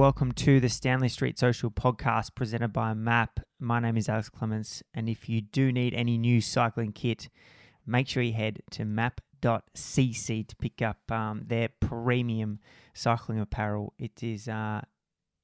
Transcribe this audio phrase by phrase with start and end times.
[0.00, 3.38] welcome to the Stanley Street Social podcast presented by MAP.
[3.58, 7.28] My name is Alex Clements, and if you do need any new cycling kit,
[7.86, 12.60] make sure you head to map.cc to pick up um, their premium
[12.94, 13.92] cycling apparel.
[13.98, 14.80] It is uh,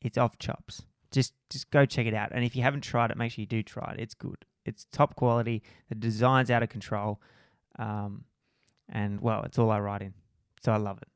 [0.01, 0.85] it's off chops.
[1.13, 2.31] Just just go check it out.
[2.33, 4.01] And if you haven't tried it, make sure you do try it.
[4.01, 4.47] It's good.
[4.65, 5.65] It's top quality.
[5.91, 7.21] The design's out of control,
[7.79, 8.25] um,
[8.89, 10.15] and well, it's all I ride in,
[10.65, 11.09] so I love it.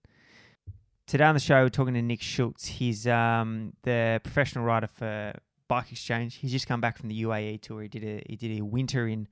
[1.10, 2.66] Today on the show, we're talking to Nick Schultz.
[2.66, 5.32] He's um, the professional rider for
[5.66, 6.36] Bike Exchange.
[6.36, 7.82] He's just come back from the UAE tour.
[7.82, 9.26] He did a he did a winter in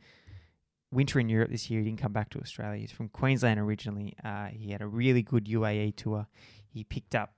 [0.91, 1.79] winter in Europe this year.
[1.79, 2.81] He didn't come back to Australia.
[2.81, 4.17] He's from Queensland originally.
[4.25, 6.27] Uh, he had a really good UAE tour.
[6.67, 7.35] He picked up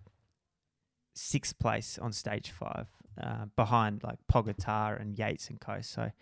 [1.14, 2.88] sixth place on stage five,
[3.22, 5.82] uh, behind like Pogacar and Yates and Co.
[5.82, 6.12] So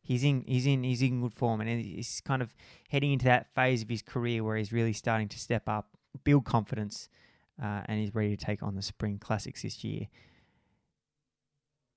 [0.00, 2.56] he's in he's in he's in good form, and he's kind of
[2.88, 5.90] heading into that phase of his career where he's really starting to step up,
[6.24, 7.10] build confidence
[7.62, 10.08] uh, and he's ready to take on the Spring Classics this year.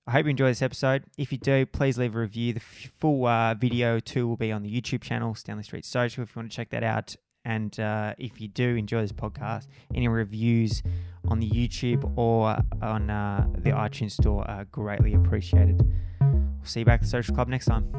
[0.06, 1.04] I hope you enjoy this episode.
[1.18, 2.54] If you do, please leave a review.
[2.54, 6.24] The f- full uh, video too will be on the YouTube channel, Stanley Street Social,
[6.24, 7.16] if you want to check that out.
[7.46, 10.84] And uh, if you do enjoy this podcast, any reviews
[11.30, 15.82] on the YouTube or on uh, the iTunes store are greatly appreciated.
[16.22, 17.90] We'll see you back at the Social Club next time.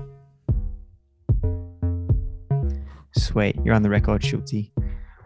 [3.16, 4.72] Sweet, you're on the record, Schultzy.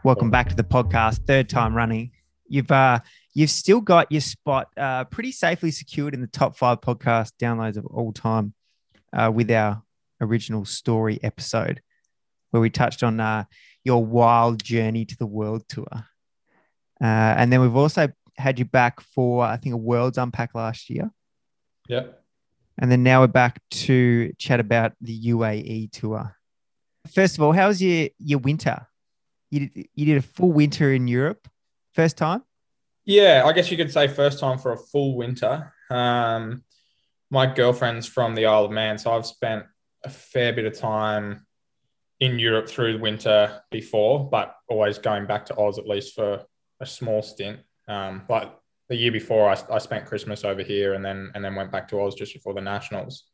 [0.04, 2.12] Welcome back to the podcast, third time running
[2.48, 3.00] you've uh,
[3.34, 7.76] you've still got your spot uh, pretty safely secured in the top five podcast downloads
[7.76, 8.54] of all time
[9.12, 9.82] uh, with our
[10.20, 11.80] original story episode
[12.50, 13.44] where we touched on uh,
[13.84, 15.86] your wild journey to the world tour.
[17.00, 17.04] Uh,
[17.36, 21.10] and then we've also had you back for, I think, a Worlds Unpack last year.
[21.88, 22.04] Yeah.
[22.78, 26.36] And then now we're back to chat about the UAE tour.
[27.12, 28.86] First of all, how was your, your winter?
[29.50, 31.48] You you did a full winter in Europe.
[31.94, 32.42] First time?
[33.08, 35.72] Yeah, I guess you could say first time for a full winter.
[35.88, 36.62] Um,
[37.30, 39.64] my girlfriend's from the Isle of Man, so I've spent
[40.04, 41.46] a fair bit of time
[42.20, 46.44] in Europe through the winter before, but always going back to Oz at least for
[46.80, 47.60] a small stint.
[47.88, 48.52] Um, like
[48.90, 51.88] the year before, I, I spent Christmas over here and then and then went back
[51.88, 53.24] to Oz just before the nationals.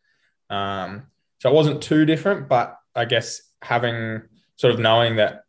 [0.51, 1.09] Um,
[1.41, 4.23] so it wasn't too different, but I guess having
[4.55, 5.43] sort of knowing that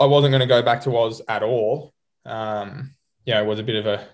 [0.00, 1.94] I wasn't going to go back to Oz at all.
[2.24, 2.94] Um,
[3.24, 4.06] you know, it was a bit of a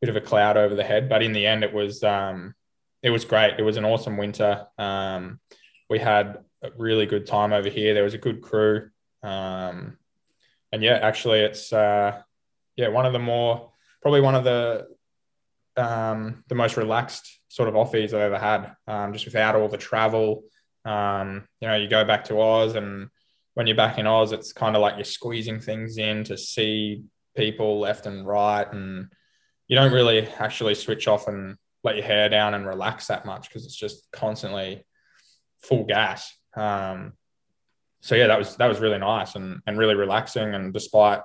[0.00, 2.54] bit of a cloud over the head, but in the end, it was um,
[3.02, 3.58] it was great.
[3.58, 4.66] It was an awesome winter.
[4.78, 5.40] Um,
[5.88, 7.94] we had a really good time over here.
[7.94, 8.90] There was a good crew,
[9.22, 9.98] um,
[10.72, 12.20] and yeah, actually, it's uh,
[12.76, 14.88] yeah one of the more probably one of the
[15.76, 18.74] um, the most relaxed sort of offies I've ever had.
[18.86, 20.44] Um, just without all the travel,
[20.84, 23.08] um, you know, you go back to Oz and
[23.60, 27.02] when you're back in Oz, it's kind of like you're squeezing things in to see
[27.36, 29.12] people left and right, and
[29.68, 33.50] you don't really actually switch off and let your hair down and relax that much
[33.50, 34.82] because it's just constantly
[35.58, 36.34] full gas.
[36.56, 37.12] Um,
[38.00, 40.54] so yeah, that was that was really nice and and really relaxing.
[40.54, 41.20] And despite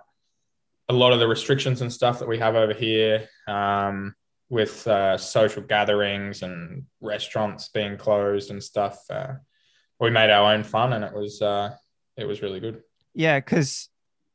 [0.90, 4.14] a lot of the restrictions and stuff that we have over here, um,
[4.50, 9.36] with uh, social gatherings and restaurants being closed and stuff, uh,
[10.02, 11.74] we made our own fun, and it was uh,
[12.18, 12.84] it was really good.
[13.14, 13.90] Yeah, because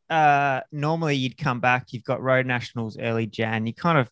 [0.08, 3.66] uh, normally you'd come back, you've got road nationals early Jan.
[3.66, 4.10] You kind of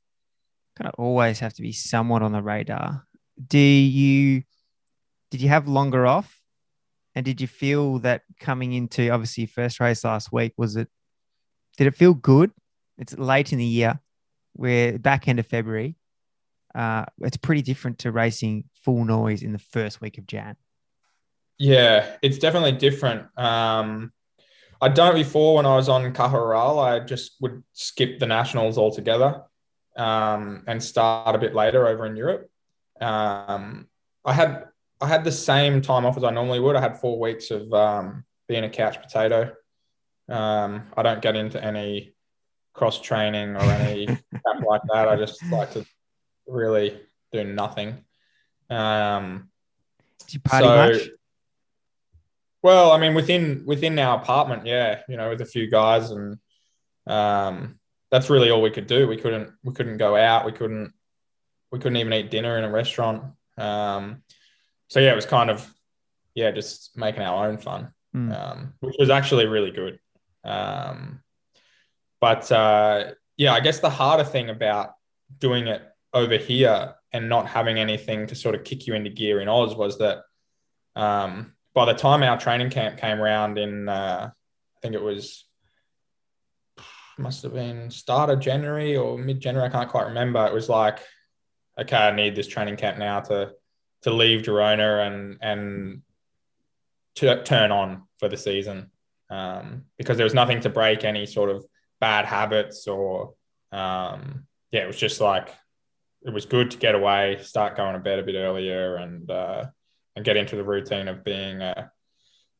[0.76, 3.04] kind of always have to be somewhat on the radar.
[3.46, 4.42] Do you
[5.30, 6.40] did you have longer off?
[7.14, 10.88] And did you feel that coming into obviously first race last week, was it
[11.76, 12.52] did it feel good?
[12.96, 14.00] It's late in the year.
[14.56, 15.96] We're back end of February.
[16.74, 20.56] Uh, it's pretty different to racing full noise in the first week of Jan.
[21.58, 23.26] Yeah, it's definitely different.
[23.36, 24.12] Um,
[24.80, 26.78] I'd done it before when I was on Caja Rural.
[26.78, 29.42] I just would skip the nationals altogether
[29.96, 32.48] um, and start a bit later over in Europe.
[33.00, 33.88] Um,
[34.24, 34.64] I had
[35.00, 36.76] I had the same time off as I normally would.
[36.76, 39.52] I had four weeks of um, being a couch potato.
[40.28, 42.14] Um, I don't get into any
[42.74, 44.06] cross training or any
[44.38, 45.08] stuff like that.
[45.08, 45.84] I just like to
[46.46, 47.00] really
[47.32, 48.04] do nothing.
[48.70, 49.50] Um,
[50.20, 51.08] Did you party so, much?
[52.62, 56.38] Well, I mean, within within our apartment, yeah, you know, with a few guys, and
[57.06, 57.78] um,
[58.10, 59.06] that's really all we could do.
[59.06, 60.44] We couldn't we couldn't go out.
[60.44, 60.92] We couldn't
[61.70, 63.24] we couldn't even eat dinner in a restaurant.
[63.56, 64.22] Um,
[64.88, 65.72] so yeah, it was kind of
[66.34, 68.32] yeah, just making our own fun, mm.
[68.32, 69.98] um, which was actually really good.
[70.44, 71.20] Um,
[72.20, 74.92] but uh, yeah, I guess the harder thing about
[75.38, 75.82] doing it
[76.12, 79.74] over here and not having anything to sort of kick you into gear in Oz
[79.74, 80.18] was that
[80.96, 85.44] um, by the time our training camp came around in, uh, I think it was
[87.18, 89.68] must have been start of January or mid January.
[89.68, 90.46] I can't quite remember.
[90.46, 91.00] It was like,
[91.78, 93.52] okay, I need this training camp now to
[94.02, 96.02] to leave Girona and and
[97.16, 98.90] to turn on for the season
[99.30, 101.64] um, because there was nothing to break any sort of
[102.00, 103.34] bad habits or
[103.72, 105.54] um, yeah, it was just like
[106.22, 109.66] it was good to get away, start going to bed a bit earlier, and uh,
[110.18, 111.92] and get into the routine of being a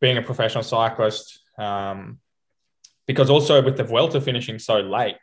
[0.00, 1.40] being a professional cyclist.
[1.58, 2.20] Um,
[3.08, 5.16] because also with the Vuelta finishing so late,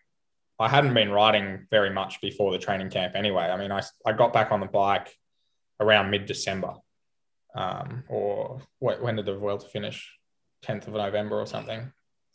[0.60, 3.44] I hadn't been riding very much before the training camp anyway.
[3.44, 5.16] I mean, I, I got back on the bike
[5.80, 6.74] around mid December,
[7.56, 10.12] um, or when did the Vuelta finish?
[10.66, 11.80] 10th of November or something.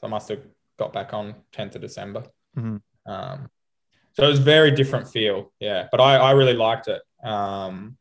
[0.00, 0.40] So I must have
[0.78, 2.22] got back on 10th of December.
[2.56, 3.12] Mm-hmm.
[3.12, 3.50] Um,
[4.12, 5.52] so it was very different feel.
[5.60, 5.88] Yeah.
[5.90, 7.02] But I, I really liked it.
[7.22, 7.98] Um,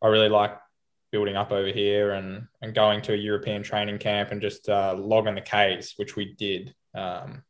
[0.00, 0.62] I really liked
[1.10, 4.94] building up over here and, and going to a European training camp and just uh,
[4.98, 6.74] logging the Ks, which we did.
[6.94, 7.42] Um,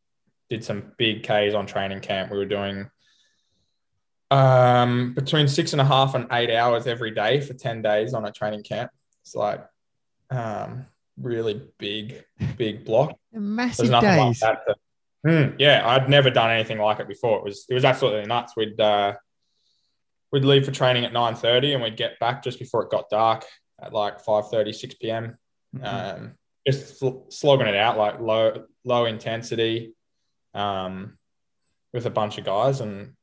[0.50, 2.30] did some big Ks on training camp.
[2.30, 2.90] We were doing
[4.30, 8.24] um, between six and a half and eight hours every day for 10 days on
[8.26, 8.90] a training camp.
[9.22, 9.64] It's like
[10.30, 10.86] um,
[11.20, 12.24] really big,
[12.56, 13.18] big block.
[13.32, 14.42] Massive days.
[14.42, 14.74] Like to,
[15.26, 17.38] mm, yeah, I'd never done anything like it before.
[17.38, 18.54] It was it was absolutely nuts.
[18.56, 19.14] We'd uh,
[20.32, 23.10] we'd leave for training at nine thirty, and we'd get back just before it got
[23.10, 23.44] dark
[23.80, 25.38] at like 5 6 p.m.
[25.76, 25.84] Mm-hmm.
[25.84, 26.34] Um,
[26.66, 29.94] just slogging it out like low low intensity,
[30.54, 31.16] um,
[31.92, 33.14] with a bunch of guys, and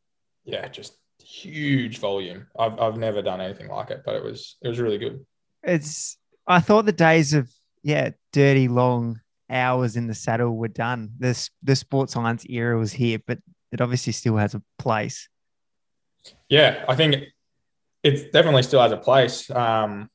[0.46, 2.48] yeah, just huge volume.
[2.58, 5.26] I've I've never done anything like it, but it was it was really good.
[5.64, 6.18] It's
[6.48, 7.52] I thought the days of
[7.84, 11.12] yeah, dirty long hours in the saddle were done.
[11.20, 13.40] This, the sports science era was here, but
[13.72, 15.30] it obviously still has a place.
[16.50, 17.16] Yeah, I think
[18.04, 19.50] it definitely still has a place.
[19.50, 20.10] Um,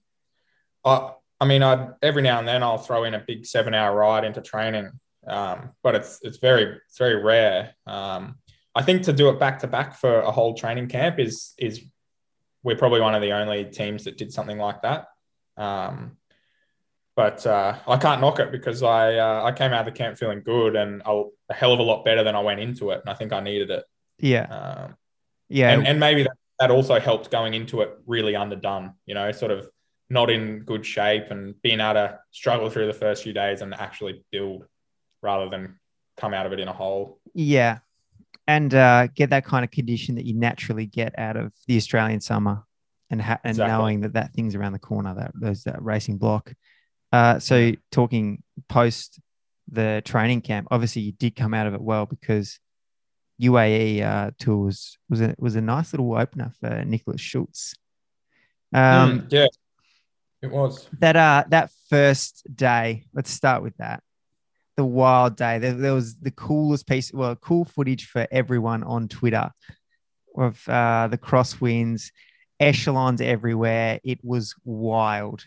[0.84, 3.96] I I mean, I every now and then I'll throw in a big seven hour
[3.96, 4.92] ride into training,
[5.26, 7.74] um, but it's it's very it's very rare.
[7.86, 8.36] Um,
[8.74, 11.82] I think to do it back to back for a whole training camp is is
[12.62, 15.06] we're probably one of the only teams that did something like that.
[15.56, 16.18] Um,
[17.16, 20.16] but uh, I can't knock it because I uh, I came out of the camp
[20.18, 23.00] feeling good and a, a, hell of a lot better than I went into it,
[23.00, 23.84] and I think I needed it.
[24.18, 24.96] Yeah, um,
[25.50, 28.94] yeah, and, and maybe that, that also helped going into it really underdone.
[29.04, 29.68] You know, sort of
[30.08, 33.74] not in good shape and being able to struggle through the first few days and
[33.74, 34.64] actually build
[35.22, 35.78] rather than
[36.16, 37.20] come out of it in a hole.
[37.34, 37.80] Yeah,
[38.46, 42.20] and uh, get that kind of condition that you naturally get out of the Australian
[42.20, 42.64] summer,
[43.10, 43.76] and ha- and exactly.
[43.76, 46.54] knowing that that thing's around the corner, that there's that racing block.
[47.12, 49.20] Uh, so talking post
[49.70, 52.60] the training camp, obviously you did come out of it well because
[53.40, 57.74] UAE uh, was was a, was a nice little opener for Nicholas Schultz.
[58.72, 59.46] Um, mm, yeah,
[60.42, 63.04] it was that uh that first day.
[63.12, 64.02] Let's start with that.
[64.76, 65.58] The wild day.
[65.58, 67.12] There, there was the coolest piece.
[67.12, 69.50] Well, cool footage for everyone on Twitter
[70.36, 72.10] of uh, the crosswinds,
[72.58, 74.00] echelons everywhere.
[74.04, 75.44] It was wild.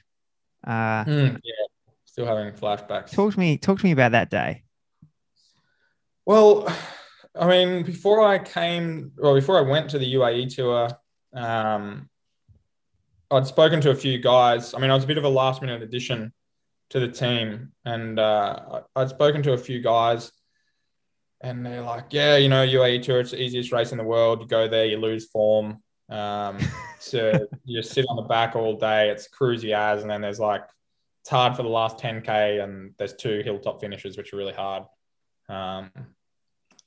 [0.65, 1.65] Uh, mm, yeah,
[2.05, 3.11] still having flashbacks.
[3.11, 3.57] Talk to me.
[3.57, 4.63] Talk to me about that day.
[6.25, 6.67] Well,
[7.35, 10.89] I mean, before I came, well, before I went to the UAE tour,
[11.33, 12.09] um,
[13.31, 14.73] I'd spoken to a few guys.
[14.73, 16.31] I mean, I was a bit of a last minute addition
[16.91, 20.31] to the team, and uh, I'd spoken to a few guys,
[21.41, 24.41] and they're like, "Yeah, you know, UAE tour, it's the easiest race in the world.
[24.41, 26.59] You go there, you lose form, um,
[26.99, 29.09] so you just sit on the back all day.
[29.09, 30.65] It's cruisy as, and then there's like
[31.21, 34.83] it's hard for the last 10k, and there's two hilltop finishes which are really hard.
[35.49, 35.89] Um,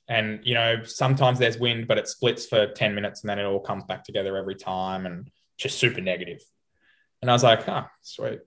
[0.07, 3.45] and you know sometimes there's wind, but it splits for 10 minutes, and then it
[3.45, 6.41] all comes back together every time, and just super negative.
[7.21, 8.39] And I was like, ah, oh, sweet.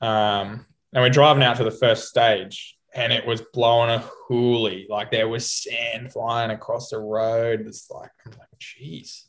[0.00, 4.88] Um, and we're driving out to the first stage, and it was blowing a hoolie.
[4.88, 7.66] Like there was sand flying across the road.
[7.66, 9.28] It's like, I'm like, jeez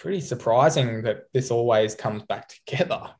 [0.00, 3.10] pretty surprising that this always comes back together.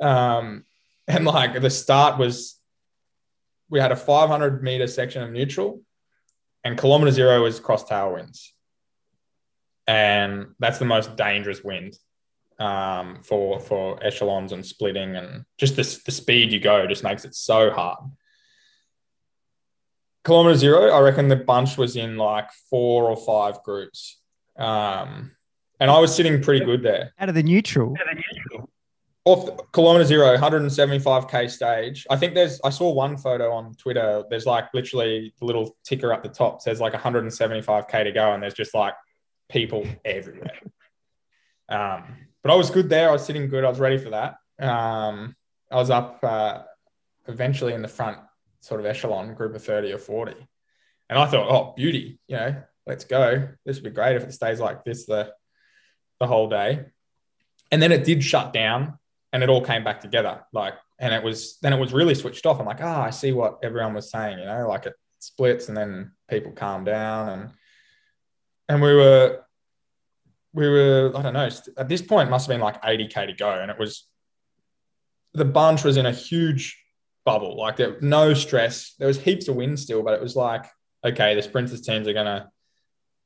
[0.00, 0.64] Um,
[1.06, 2.58] and like the start was,
[3.70, 5.80] we had a 500 meter section of neutral,
[6.64, 8.48] and kilometer zero is cross tailwinds.
[9.86, 11.98] And that's the most dangerous wind
[12.58, 17.24] um, for for echelons and splitting, and just the, the speed you go just makes
[17.24, 17.98] it so hard.
[20.24, 24.20] Kilometer zero, I reckon the bunch was in like four or five groups.
[24.56, 25.32] Um,
[25.80, 27.12] and I was sitting pretty good there.
[27.18, 27.90] Out of the neutral.
[27.90, 28.31] Off the,
[29.24, 32.06] kilometer zero, 175k stage.
[32.10, 32.60] I think there's.
[32.64, 34.24] I saw one photo on Twitter.
[34.28, 38.42] There's like literally the little ticker up the top says like 175k to go, and
[38.42, 38.94] there's just like
[39.48, 40.58] people everywhere.
[41.68, 43.08] Um, but I was good there.
[43.08, 43.64] I was sitting good.
[43.64, 44.36] I was ready for that.
[44.60, 45.36] Um,
[45.70, 46.62] I was up uh,
[47.28, 48.18] eventually in the front
[48.60, 50.34] sort of echelon, group of 30 or 40.
[51.08, 53.48] And I thought, oh, beauty, you know, let's go.
[53.64, 55.32] This would be great if it stays like this the
[56.18, 56.86] the whole day.
[57.70, 58.98] And then it did shut down
[59.32, 60.42] and it all came back together.
[60.52, 62.60] Like, and it was then it was really switched off.
[62.60, 65.76] I'm like, oh, I see what everyone was saying, you know, like it splits and
[65.76, 67.50] then people calm down and
[68.68, 69.44] and we were
[70.52, 73.50] we were, I don't know, at this point, must have been like 80K to go.
[73.50, 74.06] And it was,
[75.34, 76.78] the bunch was in a huge
[77.24, 77.56] bubble.
[77.56, 78.94] Like there no stress.
[78.98, 80.66] There was heaps of wind still, but it was like,
[81.04, 82.48] okay, the sprinters teams are to,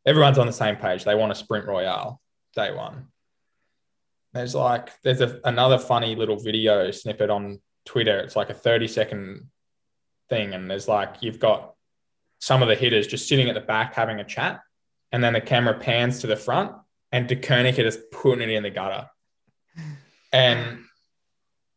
[0.07, 1.05] everyone's on the same page.
[1.05, 2.21] They want a sprint royale
[2.55, 3.09] day one.
[4.37, 8.19] There's like, there's a, another funny little video snippet on Twitter.
[8.21, 9.49] It's like a 30 second
[10.29, 10.55] thing.
[10.55, 11.75] And there's like, you've got
[12.39, 14.61] some of the hitters just sitting at the back having a chat.
[15.13, 16.73] And then the camera pans to the front
[17.13, 19.09] and De had just putting it in the gutter.
[20.33, 20.81] And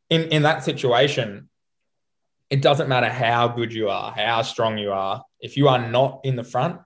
[0.10, 1.50] in, in that situation,
[2.50, 5.24] it doesn't matter how good you are, how strong you are.
[5.40, 6.82] If you are not in the front,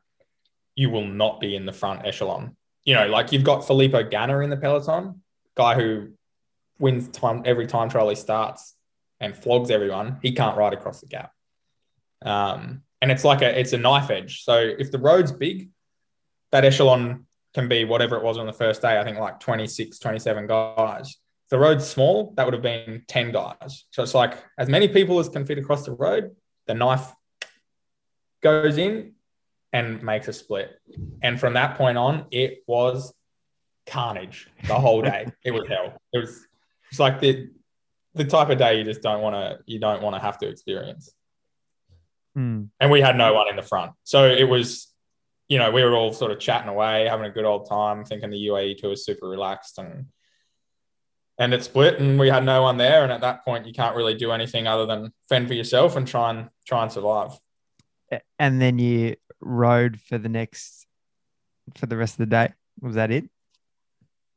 [0.75, 2.58] you will not be in the front echelon.
[2.84, 5.23] You know, like you've got Filippo Ganna in the peloton,
[5.55, 6.10] guy who
[6.79, 8.75] wins time every time Charlie starts
[9.19, 10.19] and flogs everyone.
[10.22, 11.31] He can't ride across the gap.
[12.24, 14.43] Um, and it's like a it's a knife edge.
[14.43, 15.69] So if the road's big,
[16.51, 19.00] that echelon can be whatever it was on the first day.
[19.00, 21.17] I think like 26, 27 guys.
[21.45, 23.86] If the road's small, that would have been 10 guys.
[23.91, 26.36] So it's like as many people as can fit across the road,
[26.67, 27.13] the knife
[28.41, 29.13] goes in
[29.72, 30.72] and makes a split.
[31.22, 33.13] And from that point on, it was
[33.86, 35.28] carnage the whole day.
[35.44, 35.98] it was hell.
[36.12, 36.48] It was
[36.90, 37.50] it's like the
[38.16, 40.48] the type of day you just don't want to you don't want to have to
[40.48, 41.12] experience.
[42.38, 42.70] Mm.
[42.80, 43.94] And we had no one in the front.
[44.04, 44.94] So it was
[45.50, 48.30] you know, we were all sort of chatting away, having a good old time, thinking
[48.30, 50.08] the UAE tour was super relaxed and
[51.40, 53.04] and it split and we had no one there.
[53.04, 56.08] And at that point you can't really do anything other than fend for yourself and
[56.08, 57.32] try and try and survive.
[58.38, 60.86] And then you rode for the next
[61.75, 62.54] for the rest of the day.
[62.82, 63.30] Was that it?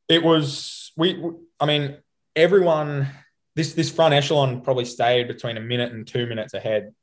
[0.09, 1.21] It was we
[1.59, 1.97] I mean,
[2.35, 3.07] everyone
[3.55, 6.93] this this front echelon probably stayed between a minute and two minutes ahead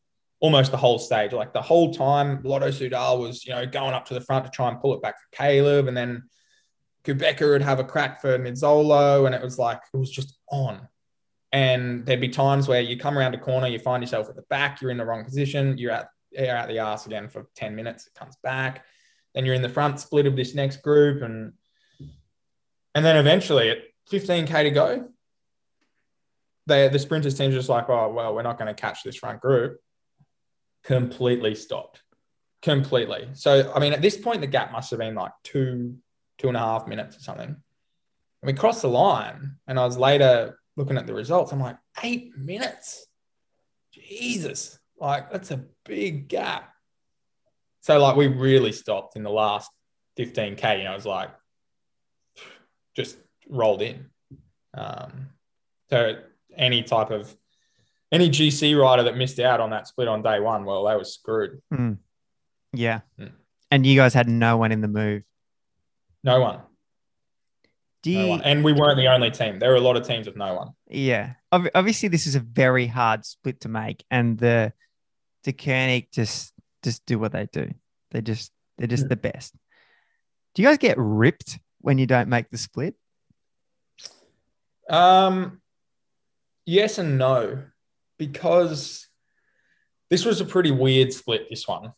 [0.45, 1.33] almost the whole stage.
[1.33, 4.51] Like the whole time, Lotto Soudal was, you know, going up to the front to
[4.51, 5.89] try and pull it back for Caleb.
[5.89, 6.25] And then
[7.05, 10.87] Qhubeka would have a crack for Nizzolo, And it was like, it was just on.
[11.51, 14.45] And there'd be times where you come around a corner, you find yourself at the
[14.51, 17.75] back, you're in the wrong position, you're at, you're at the ass again for 10
[17.75, 18.85] minutes, it comes back.
[19.35, 21.23] Then you're in the front split of this next group.
[21.23, 21.55] And
[22.95, 23.79] and then eventually at
[24.11, 25.09] 15K to go,
[26.67, 29.41] they, the sprinters team's just like, oh, well, we're not going to catch this front
[29.41, 29.79] group
[30.85, 32.03] completely stopped.
[32.63, 33.29] Completely.
[33.35, 35.97] So, I mean, at this point, the gap must have been like two,
[36.39, 37.49] two and a half minutes or something.
[37.49, 37.57] And
[38.43, 41.53] we crossed the line, and I was later looking at the results.
[41.53, 43.07] I'm like, eight minutes.
[43.93, 44.79] Jesus.
[44.99, 46.71] Like, that's a big gap.
[47.81, 49.71] So, like, we really stopped in the last
[50.19, 50.79] 15K.
[50.79, 51.31] You know, it was like
[52.97, 53.17] just
[53.49, 54.07] rolled in.
[54.73, 55.29] Um,
[55.91, 56.15] so,
[56.57, 57.35] any type of
[58.13, 61.05] any GC rider that missed out on that split on day one, well, they were
[61.05, 61.61] screwed.
[61.73, 61.99] Mm.
[62.73, 63.01] Yeah.
[63.19, 63.33] Mm.
[63.71, 65.23] And you guys had no one in the move.
[66.23, 66.61] No one.
[68.03, 68.43] Do you, no one.
[68.43, 69.59] And we weren't the only team.
[69.59, 70.69] There were a lot of teams with no one.
[70.89, 71.35] Yeah.
[71.53, 74.73] Obviously, this is a very hard split to make, and the
[75.45, 77.71] the Koenig just just do what they do.
[78.11, 79.11] They just they're just Mm.
[79.11, 79.55] the best.
[80.55, 82.95] Do you guys get ripped when you don't make the split?
[84.88, 85.61] Um,
[86.67, 87.62] yes and no,
[88.19, 89.07] because
[90.11, 91.49] this was a pretty weird split.
[91.50, 91.93] This one,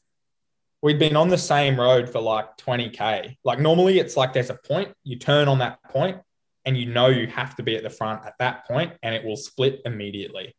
[0.82, 3.36] we'd been on the same road for like 20k.
[3.44, 6.18] Like normally, it's like there's a point, you turn on that point,
[6.64, 9.24] and you know you have to be at the front at that point, and it
[9.24, 10.54] will split immediately.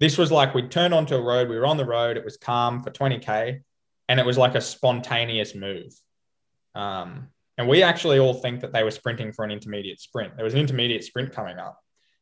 [0.00, 2.36] This was like we'd turn onto a road, we were on the road, it was
[2.36, 3.60] calm for 20k,
[4.08, 5.92] and it was like a spontaneous move.
[6.74, 10.36] Um, and we actually all think that they were sprinting for an intermediate sprint.
[10.36, 11.78] There was an intermediate sprint coming up.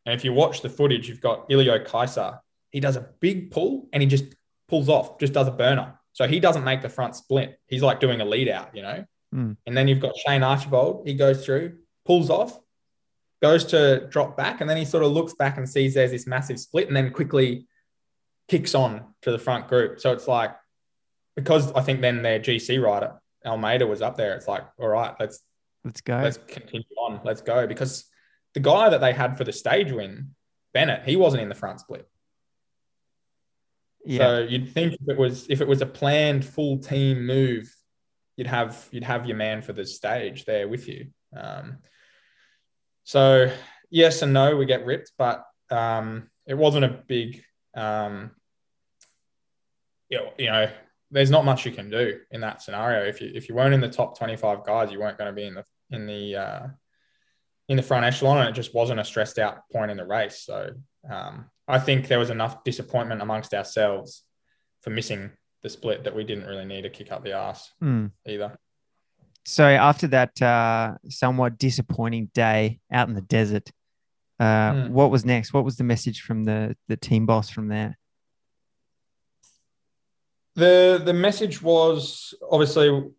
[0.07, 2.38] And if you watch the footage, you've got Iljo Keisse.
[2.71, 4.25] He does a big pull and he just
[4.66, 6.00] pulls off, just does a burner.
[6.12, 7.61] So he doesn't make the front split.
[7.66, 9.05] He's like doing a lead out, you know?
[9.35, 9.57] Mm.
[9.66, 11.07] And then you've got Shane Archbold.
[11.07, 12.59] He goes through, pulls off,
[13.43, 16.26] goes to drop back, and then he sort of looks back and sees there's this
[16.26, 17.66] massive split and then quickly
[18.49, 20.00] kicks on to the front group.
[20.00, 20.57] So it's like,
[21.35, 25.15] because I think then their GC rider, Almeida, was up there, it's like, all right,
[25.21, 25.43] let's
[25.85, 26.19] Let's go.
[26.21, 27.21] let's continue on.
[27.25, 27.67] Let's go.
[27.67, 28.07] Because
[28.55, 30.35] the guy that they had for the stage win,
[30.75, 32.09] Bennett, he wasn't in the front split.
[34.05, 34.19] yeah.
[34.19, 37.73] So you'd think if it was if it was a planned full team move,
[38.37, 41.07] you'd have you'd have your man for the stage there with you.
[41.37, 41.79] Um,
[43.05, 43.53] so
[43.88, 47.45] yes and no, we get ripped, but um, it wasn't a big
[47.76, 48.33] um,
[50.09, 50.71] you know, you know
[51.11, 53.07] there's not much you can do in that scenario.
[53.07, 55.47] If you if you weren't in the top 25 guys, you weren't going to be
[55.47, 56.67] in the in the uh,
[57.69, 60.43] in the front echelon, and it just wasn't a stressed out point in the race.
[60.45, 60.71] So
[61.11, 64.23] um, I think there was enough disappointment amongst ourselves
[64.83, 65.31] for missing
[65.63, 68.13] the split that we didn't really need to kick up the ass Mm.
[68.27, 68.57] either.
[69.45, 73.71] So after that uh, somewhat disappointing day out in the desert,
[74.41, 74.91] uh, Mm.
[74.91, 75.53] what was next?
[75.53, 77.97] What was the message from the the team boss from there?
[80.57, 83.11] The the message was obviously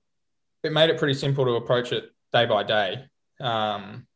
[0.64, 3.06] it made it pretty simple to approach it day by day.
[3.40, 4.08] Um,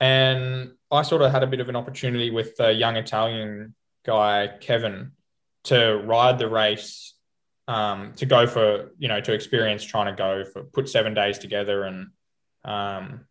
[0.00, 3.74] and I sort of had a bit of an opportunity with the young Italian
[4.06, 5.12] guy, Kevin,
[5.64, 7.14] to ride the race,
[7.66, 11.38] um, to go for, you know, to experience trying to go for, put seven days
[11.38, 12.08] together and
[12.64, 13.26] um,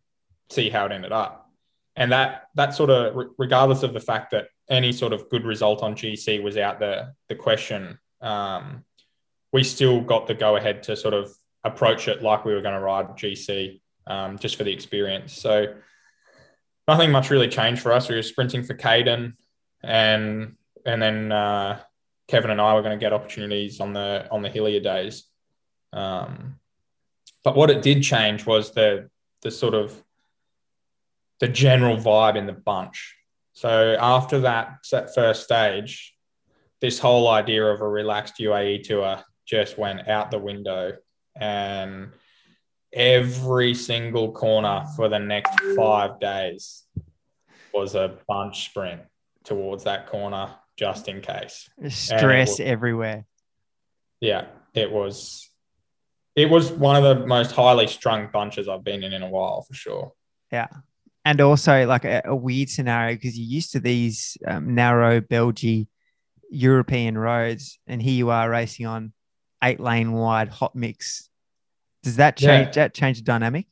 [0.50, 1.50] see how it ended up.
[1.96, 5.82] And that, that sort of, regardless of the fact that any sort of good result
[5.82, 8.84] on GC was out the, the question, um,
[9.52, 11.32] we still got the go ahead to sort of
[11.64, 15.32] approach it like we were going to ride GC um, just for the experience.
[15.32, 15.74] So
[16.86, 18.08] nothing much really changed for us.
[18.08, 19.34] We were sprinting for Kaden,
[19.82, 21.80] and and then uh,
[22.28, 25.24] Kevin and I were going to get opportunities on the on the hillier days.
[25.92, 26.56] Um,
[27.44, 29.08] but what it did change was the
[29.42, 30.02] the sort of
[31.40, 33.16] the general vibe in the bunch.
[33.52, 36.14] So after that that first stage,
[36.80, 40.92] this whole idea of a relaxed UAE tour just went out the window
[41.40, 42.12] and
[42.92, 46.84] every single corner for the next five days
[47.72, 49.02] was a bunch sprint
[49.44, 51.68] towards that corner just in case.
[51.88, 53.24] Stress was- everywhere.
[54.20, 55.48] Yeah, it was
[56.34, 59.62] it was one of the most highly strung bunches I've been in in a while
[59.62, 60.12] for sure.
[60.52, 60.68] Yeah.
[61.24, 65.88] And also like a, a weird scenario because you're used to these um, narrow Belgian
[66.50, 69.12] European roads, and here you are racing on
[69.62, 71.28] eight lane wide hot mix.
[72.02, 72.62] Does that Yeah.
[72.62, 72.74] change?
[72.74, 73.66] That change the dynamic?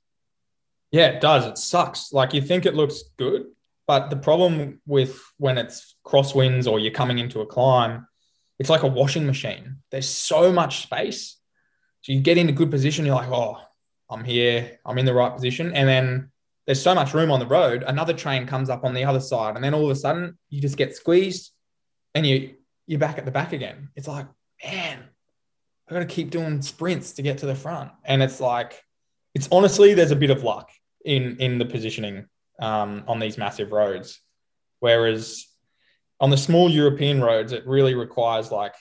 [0.90, 1.46] Yeah, it does.
[1.46, 2.12] It sucks.
[2.12, 3.46] Like you think it looks good,
[3.86, 8.06] but the problem with when it's crosswinds or you're coming into a climb,
[8.58, 9.78] it's like a washing machine.
[9.90, 11.36] There's so much space.
[12.02, 13.58] So you get into good position, you're like, oh,
[14.08, 15.74] I'm here, I'm in the right position.
[15.74, 16.30] And then
[16.64, 19.56] there's so much room on the road, another train comes up on the other side.
[19.56, 21.50] And then all of a sudden you just get squeezed
[22.14, 22.54] and you
[22.86, 23.88] you're back at the back again.
[23.96, 24.26] It's like,
[24.64, 25.05] man,
[25.88, 27.92] I gotta keep doing sprints to get to the front.
[28.04, 28.82] And it's like,
[29.34, 30.70] it's honestly there's a bit of luck
[31.04, 32.26] in in the positioning
[32.60, 34.20] um, on these massive roads,
[34.80, 35.46] whereas
[36.20, 38.74] on the small European roads it really requires like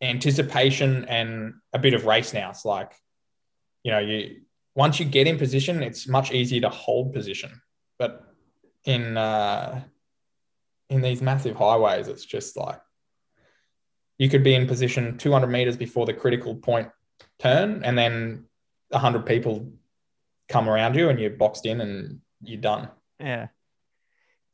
[0.00, 2.50] anticipation and a bit of race now.
[2.50, 2.92] It's like,
[3.82, 4.40] you know, you
[4.74, 7.60] once you get in position, it's much easier to hold position.
[7.98, 8.24] But
[8.84, 9.82] in uh,
[10.88, 12.80] in these massive highways, it's just like
[14.18, 16.88] you could be in position 200 meters before the critical point
[17.38, 18.44] turn, and then
[18.90, 19.70] 100 people
[20.48, 22.88] come around you, and you're boxed in, and you're done.
[23.20, 23.48] Yeah.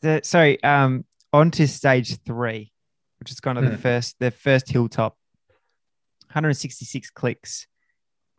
[0.02, 0.62] The, sorry.
[0.62, 2.72] Um, on to stage three,
[3.18, 3.76] which is kind of the Hmm.
[3.82, 5.16] first the first hilltop.
[6.28, 7.66] 166 clicks,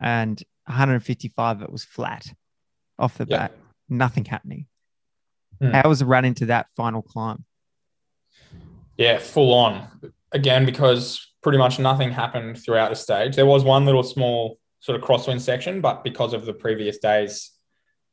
[0.00, 2.32] and 155 it was flat
[2.98, 3.38] off the Yeah.
[3.48, 3.52] bat.
[3.88, 4.66] Nothing happening.
[5.60, 5.70] Hmm.
[5.72, 7.44] How was the run into that final climb?
[8.98, 10.12] Yeah, full on.
[10.32, 13.36] Again, because pretty much nothing happened throughout the stage.
[13.36, 17.52] There was one little small sort of crosswind section, but because of the previous days,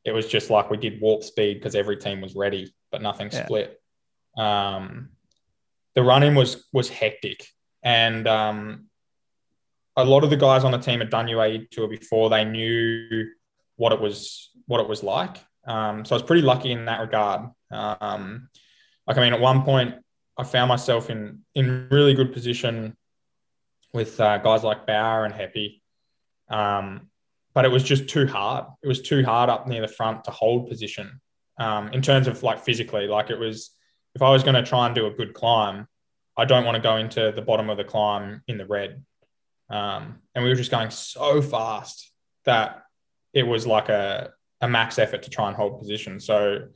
[0.06, 3.30] it was just like we did warp speed because every team was ready, but nothing
[3.32, 3.45] Yeah.
[3.45, 3.82] split.
[4.38, 5.10] Um,
[5.95, 7.47] the running was was hectic,
[7.84, 8.88] and um,
[9.95, 12.30] a lot of the guys on the team had done UAE tour before.
[12.30, 13.28] They knew
[13.76, 15.38] what it was what it was like.
[15.65, 17.49] Um, so I was pretty lucky in that regard.
[17.71, 18.49] Um,
[19.08, 19.95] like I mean, at one point,
[20.38, 22.96] I found myself in in really good position
[23.93, 25.84] with uh, guys like Bauer and Happy,
[26.50, 27.10] Um,
[27.54, 28.65] but it was just too hard.
[28.82, 31.22] It was too hard up near the front to hold position
[31.60, 33.08] um, in terms of like physically.
[33.08, 33.72] Like it was,
[34.15, 35.88] if I was going to try and do a good climb,
[36.36, 39.04] I don't want to go into the bottom of the climb in the red.
[39.69, 42.12] Um, and we were just going so fast
[42.46, 42.84] that
[43.34, 46.19] it was like a, a max effort to try and hold position.
[46.19, 46.67] So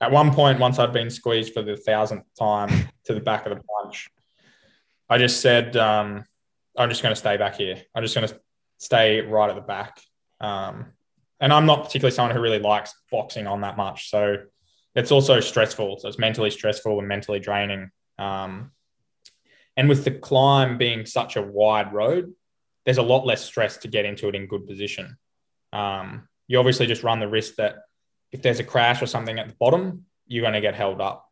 [0.00, 3.56] at one point, once I'd been squeezed for the thousandth time to the back of
[3.56, 4.08] the bunch,
[5.08, 6.24] I just said, um,
[6.76, 7.80] I'm just going to stay back here.
[7.94, 8.40] I'm just going to
[8.78, 10.00] stay right at the back.
[10.40, 10.86] Um,
[11.40, 14.10] and I'm not particularly someone who really likes boxing on that much.
[14.10, 14.36] So
[14.94, 15.98] it's also stressful.
[15.98, 17.90] So it's mentally stressful and mentally draining.
[18.18, 18.72] Um,
[19.76, 22.32] and with the climb being such a wide road,
[22.84, 25.16] there's a lot less stress to get into it in good position.
[25.72, 27.76] Um, you obviously just run the risk that
[28.34, 31.30] if there's a crash or something at the bottom, you're going to get held up.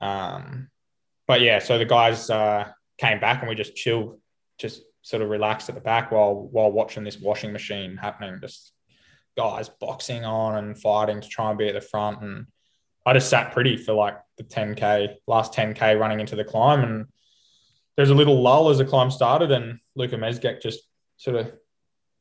[0.00, 0.68] Um,
[1.26, 4.20] but yeah, so the guys uh, came back and we just chilled,
[4.56, 8.38] just sort of relaxed at the back while while watching this washing machine happening.
[8.40, 8.72] Just
[9.36, 12.22] guys boxing on and fighting to try and be at the front.
[12.22, 12.46] And
[13.04, 16.84] I just sat pretty for like the 10K, last 10K running into the climb.
[16.84, 17.06] And
[17.96, 20.82] there's a little lull as the climb started, and Luka Mezgec just
[21.16, 21.52] sort of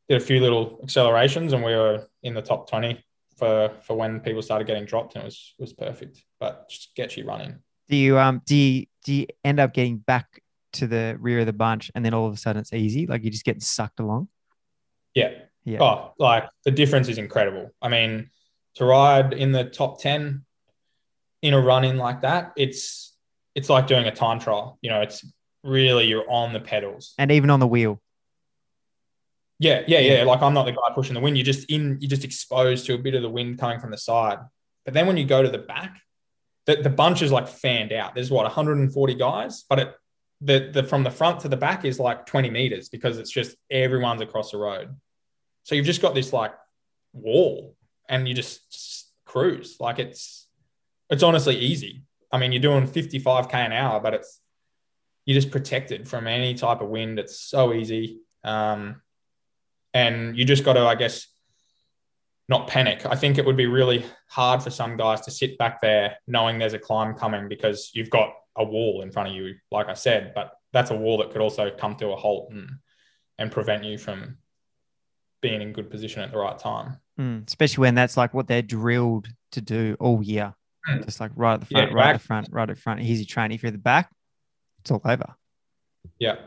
[0.10, 3.04] did a few little accelerations, and we were in the top 20
[3.41, 6.23] for for when people started getting dropped, and it was was perfect.
[6.39, 7.58] But just get you running.
[7.89, 11.47] Do you um do you do you end up getting back to the rear of
[11.47, 13.99] the bunch, and then all of a sudden it's easy, like you're just getting sucked
[13.99, 14.27] along?
[15.15, 15.32] Yeah,
[15.65, 15.82] Yeah.
[15.82, 17.71] Oh, like the difference is incredible.
[17.82, 18.30] I mean,
[18.75, 20.45] to ride in the top 10
[21.41, 23.17] in a run in like that, it's
[23.56, 24.77] it's like doing a time trial.
[24.84, 25.25] You know, it's
[25.63, 27.15] really you're on the pedals.
[27.17, 28.01] And even on the wheel.
[29.62, 30.24] Yeah, yeah, Yeah.
[30.24, 31.38] Like I'm not the guy pushing the wind.
[31.38, 33.97] You're just in, you're just exposed to a bit of the wind coming from the
[33.97, 34.39] side.
[34.86, 36.02] But then when you go to the back,
[36.65, 38.15] the, the bunch is like fanned out.
[38.15, 39.95] There's what 140 guys, but it
[40.43, 43.56] the, the from the front to the back is like 20 meters because it's just
[43.69, 44.95] everyone's across the road.
[45.62, 46.54] So you've just got this like
[47.13, 47.76] wall
[48.10, 49.78] and you just cruise.
[49.80, 50.47] Like it's
[51.12, 52.02] it's honestly easy.
[52.32, 54.39] I mean, you're doing 55k an hour, but it's
[55.26, 57.19] you're just protected from any type of wind.
[57.19, 58.21] It's so easy.
[58.43, 59.04] Um,
[59.93, 61.27] and you just got to, I guess,
[62.49, 63.06] not panic.
[63.06, 66.60] I think it would be really hard for some guys to sit back there knowing
[66.60, 69.93] there's a climb coming because you've got a wall in front of you, like I
[69.93, 72.69] said, but that's a wall that could also come to a halt and,
[73.38, 74.38] and prevent you from
[75.41, 76.97] being in good position at the right time.
[77.19, 80.54] Mm, especially when that's like what they're drilled to do all year.
[80.89, 81.06] Mm.
[81.06, 83.01] Just like right at the Yeah, front, right at the front, right at the front.
[83.01, 83.51] Here's your train.
[83.51, 84.10] If you're at the back,
[84.80, 85.36] it's all over.
[86.19, 86.38] Yeah.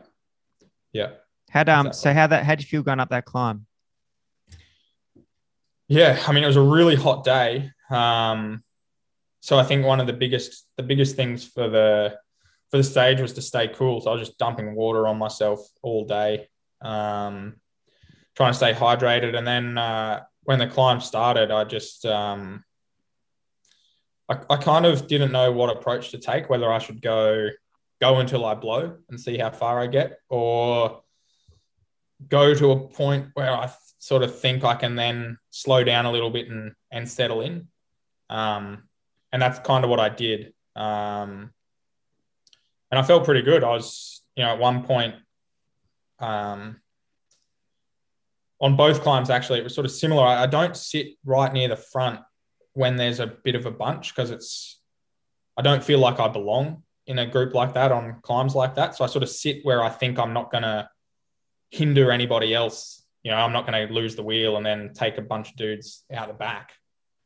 [0.92, 1.11] Yeah.
[1.55, 3.67] How'd um so how that how'd you feel going up that climb?
[5.87, 7.71] Yeah, I mean it was a really hot day.
[7.90, 8.64] Um,
[9.40, 12.19] so I think one of the biggest the biggest things for the
[12.73, 14.01] for the stage was to stay cool.
[14.01, 16.49] So I was just dumping water on myself all day,
[16.83, 17.55] um,
[18.35, 19.37] trying to stay hydrated.
[19.37, 22.64] And then uh, when the climb started, I just um,
[24.29, 26.51] I, I kind of didn't know what approach to take.
[26.51, 27.49] Whether I should go
[28.01, 31.04] go until I blow and see how far I get, or
[32.29, 36.12] go to a point where I sort of think I can then slow down a
[36.12, 37.68] little bit and and settle in.
[38.31, 38.85] Um,
[39.33, 40.53] and that's kind of what I did.
[40.77, 41.50] Um,
[42.90, 43.64] and I felt pretty good.
[43.64, 45.16] I was, you know, at one point,
[46.20, 46.81] um,
[48.61, 50.24] on both climbs, actually, it was sort of similar.
[50.24, 52.20] I, I don't sit right near the front
[52.74, 54.81] when there's a bit of a bunch because it's,
[55.57, 58.94] I don't feel like I belong in a group like that on climbs like that.
[58.94, 60.88] So I sort of sit where I think I'm not going to
[61.70, 63.03] hinder anybody else.
[63.22, 65.57] You know, I'm not going to lose the wheel and then take a bunch of
[65.57, 66.72] dudes out the back.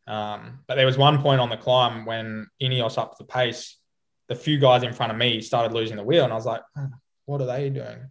[0.07, 3.77] Um, but there was one point on the climb when Ineos upped the pace,
[4.29, 6.62] the few guys in front of me started losing the wheel, and I was like,
[6.77, 6.88] "Oh,
[7.27, 8.11] "What are they doing?"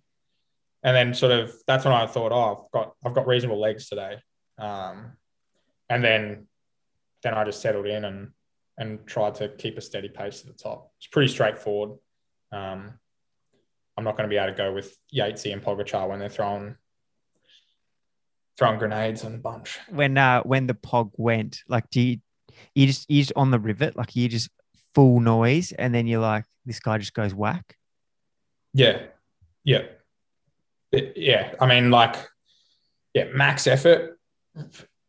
[0.83, 3.89] And then sort of that's when I thought, "Oh, I've got I've got reasonable legs
[3.89, 4.17] today,"
[4.59, 5.13] um,
[5.89, 6.47] and then
[7.23, 8.31] then I just settled in and
[8.77, 10.91] and tried to keep a steady pace at the top.
[10.99, 11.97] It's pretty straightforward.
[12.51, 12.99] Um,
[13.97, 16.75] I'm not going to be able to go with Yatesy and Pogacar when they're throwing
[18.57, 19.79] throwing grenades on a bunch.
[19.89, 22.17] When uh when the pog went, like do you
[22.75, 24.49] you just you just on the rivet, like you just
[24.93, 27.75] full noise, and then you're like, this guy just goes whack.
[28.73, 29.03] Yeah.
[29.63, 29.83] Yeah.
[30.91, 31.53] It- yeah.
[31.59, 32.15] I mean, like,
[33.13, 34.19] yeah, max effort.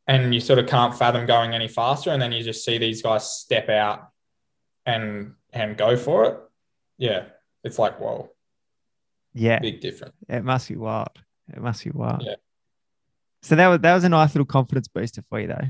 [0.07, 2.11] And you sort of can't fathom going any faster.
[2.11, 4.09] And then you just see these guys step out
[4.87, 6.39] and and go for it.
[6.99, 7.25] Yeah.
[7.65, 8.31] It's like, whoa,
[9.39, 10.15] Yeah, big difference.
[10.29, 11.11] it must be wild.
[11.53, 12.23] It must be wild.
[12.25, 12.35] Yeah.
[13.43, 15.69] So that was that was a nice little confidence booster for you though.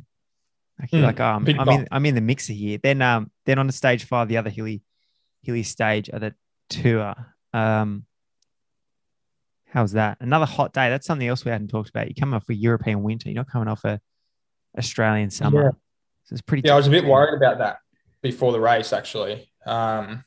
[0.80, 2.78] Like you're Mm, like, oh, I'm, I'm in I'm in the mixer here.
[2.82, 4.82] Then um then on the stage five, the other hilly
[5.42, 6.34] hilly stage of the
[6.70, 7.14] tour.
[7.52, 8.04] Um
[9.70, 10.16] how's that?
[10.20, 10.88] Another hot day.
[10.88, 12.06] That's something else we hadn't talked about.
[12.06, 13.28] You're coming off a European winter.
[13.28, 14.00] You're not coming off a
[14.78, 15.62] Australian summer.
[15.62, 15.70] Yeah.
[16.24, 17.78] So it's pretty Yeah, I was a bit worried about that
[18.22, 20.24] before the race, actually, um,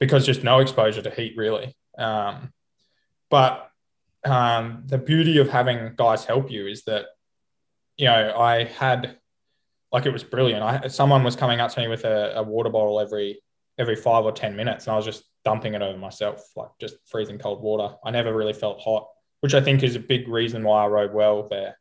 [0.00, 1.76] because just no exposure to heat, really.
[1.98, 2.52] Um,
[3.30, 3.70] but
[4.24, 7.06] um, the beauty of having guys help you is that,
[7.96, 9.18] you know, I had,
[9.92, 10.62] like, it was brilliant.
[10.62, 13.40] I someone was coming up to me with a, a water bottle every
[13.78, 16.96] every five or ten minutes, and I was just dumping it over myself, like just
[17.06, 17.96] freezing cold water.
[18.04, 19.08] I never really felt hot,
[19.40, 21.78] which I think is a big reason why I rode well there.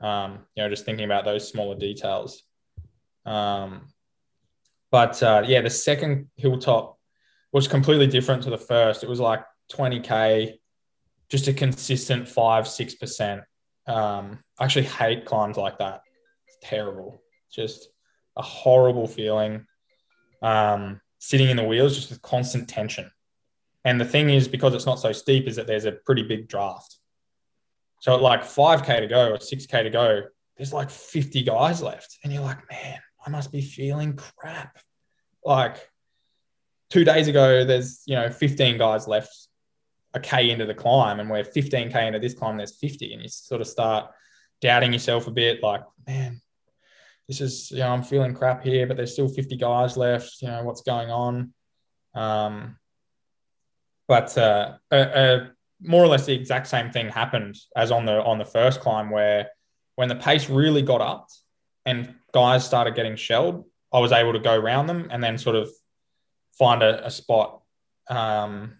[0.00, 2.42] Um, you know, just thinking about those smaller details.
[3.24, 3.88] Um,
[4.90, 6.95] but uh, yeah, the second hilltop
[7.56, 9.02] was completely different to the first.
[9.02, 9.42] It was like
[9.72, 10.58] 20k,
[11.30, 13.40] just a consistent five six percent.
[13.86, 16.02] Um, I actually hate climbs like that.
[16.46, 17.22] It's terrible.
[17.50, 17.88] Just
[18.36, 19.64] a horrible feeling.
[20.42, 23.10] Um, sitting in the wheels just with constant tension,
[23.86, 26.48] And the thing is, because it's not so steep, is that there's a pretty big
[26.48, 26.98] draft.
[28.02, 30.24] So at like 5K to go or 6K to go,
[30.58, 32.18] there's like 50 guys left.
[32.22, 34.76] And you're like, man, I must be feeling crap.
[35.42, 35.88] Like
[36.90, 39.48] two days ago, there's, you know, 15 guys left
[40.14, 41.20] a K into the climb.
[41.20, 43.12] And we're 15K into this climb, there's 50.
[43.12, 44.10] And you sort of start
[44.60, 46.40] doubting yourself a bit like, man,
[47.28, 50.40] this is, you know, I'm feeling crap here, but there's still 50 guys left.
[50.40, 51.52] You know, what's going on?
[52.14, 52.76] Um,
[54.08, 55.50] but uh, a, a,
[55.82, 59.10] more or less the exact same thing happened as on the on the first climb,
[59.10, 59.50] where
[59.96, 61.28] when the pace really got up
[61.84, 65.56] and guys started getting shelled, I was able to go around them and then sort
[65.56, 65.68] of
[66.58, 67.62] find a, a spot
[68.08, 68.78] um,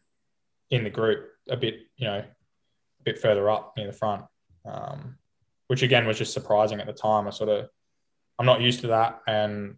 [0.70, 4.24] in the group a bit, you know, a bit further up near the front,
[4.64, 5.16] um,
[5.68, 7.26] which again was just surprising at the time.
[7.26, 7.68] I sort of
[8.38, 9.76] I'm not used to that, and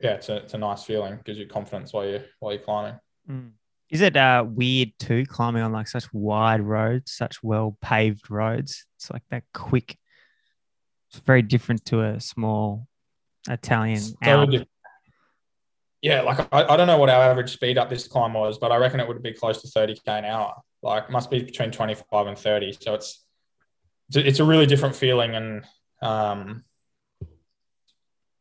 [0.00, 1.20] yeah, it's a it's a nice feeling.
[1.24, 2.98] Gives you confidence while you while you're climbing.
[3.28, 3.50] Mm.
[3.90, 8.86] Is it uh, weird too climbing on like such wide roads, such well paved roads?
[8.96, 9.98] It's like that quick.
[11.10, 12.88] It's very different to a small
[13.48, 14.00] Italian.
[14.00, 14.16] So
[16.02, 18.72] yeah, like I, I don't know what our average speed up this climb was, but
[18.72, 20.56] I reckon it would be close to 30k an hour.
[20.82, 22.76] Like must be between 25 and 30.
[22.80, 23.24] So it's
[24.10, 25.64] it's a, really different feeling, and
[26.02, 26.64] um,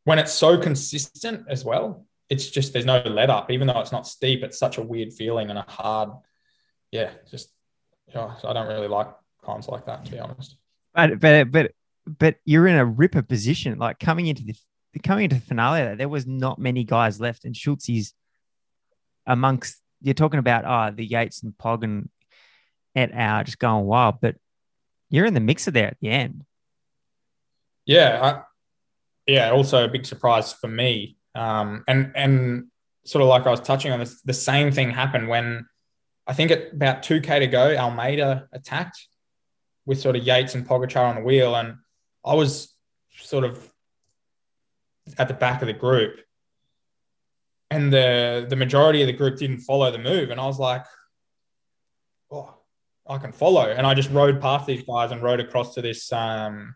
[0.04, 3.92] when it's so consistent as well, it's just there's no let up, even though it's
[3.92, 4.44] not steep.
[4.44, 6.10] It's such a weird feeling and a hard,
[6.92, 7.52] yeah, just
[8.08, 9.08] you know, I don't really like
[9.44, 10.58] climbs like that to be honest.
[10.96, 11.72] But but but
[12.06, 14.56] but you're in a ripper position, like coming into the
[15.00, 15.96] coming into the finale.
[15.96, 18.14] There was not many guys left, and Schultz is
[19.26, 19.78] amongst.
[20.02, 22.10] You're talking about oh the Yates and Pog and
[22.96, 23.44] et al.
[23.44, 24.36] just going wild, but
[25.10, 26.44] you're in the mixer there at the end.
[27.86, 28.42] Yeah,
[29.28, 31.18] yeah, also a big surprise for me.
[31.36, 32.66] Um, and and
[33.06, 35.66] sort of like I was touching on this, the same thing happened when
[36.28, 39.08] I think at about two k to go, Almeida attacked
[39.86, 41.76] with sort of Yates and Pogačar on the wheel, and
[42.26, 42.74] I was
[43.18, 43.72] sort of
[45.18, 46.20] at the back of the group,
[47.70, 50.86] and the the majority of the group didn't follow the move, and I was like,
[52.32, 52.54] oh,
[53.08, 56.12] I can follow, and I just rode past these guys and rode across to this
[56.12, 56.76] um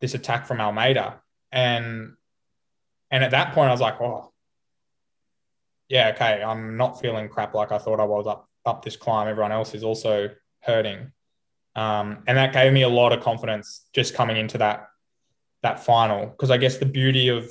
[0.00, 1.20] this attack from Almeida.
[1.52, 2.14] And
[3.10, 4.32] and at that point, I was like, oh,
[5.88, 9.28] yeah, okay, I'm not feeling crap like I thought I was up up this climb.
[9.28, 11.10] Everyone else is also hurting,
[11.74, 14.89] um, and that gave me a lot of confidence just coming into that
[15.62, 17.50] that final because I guess the beauty of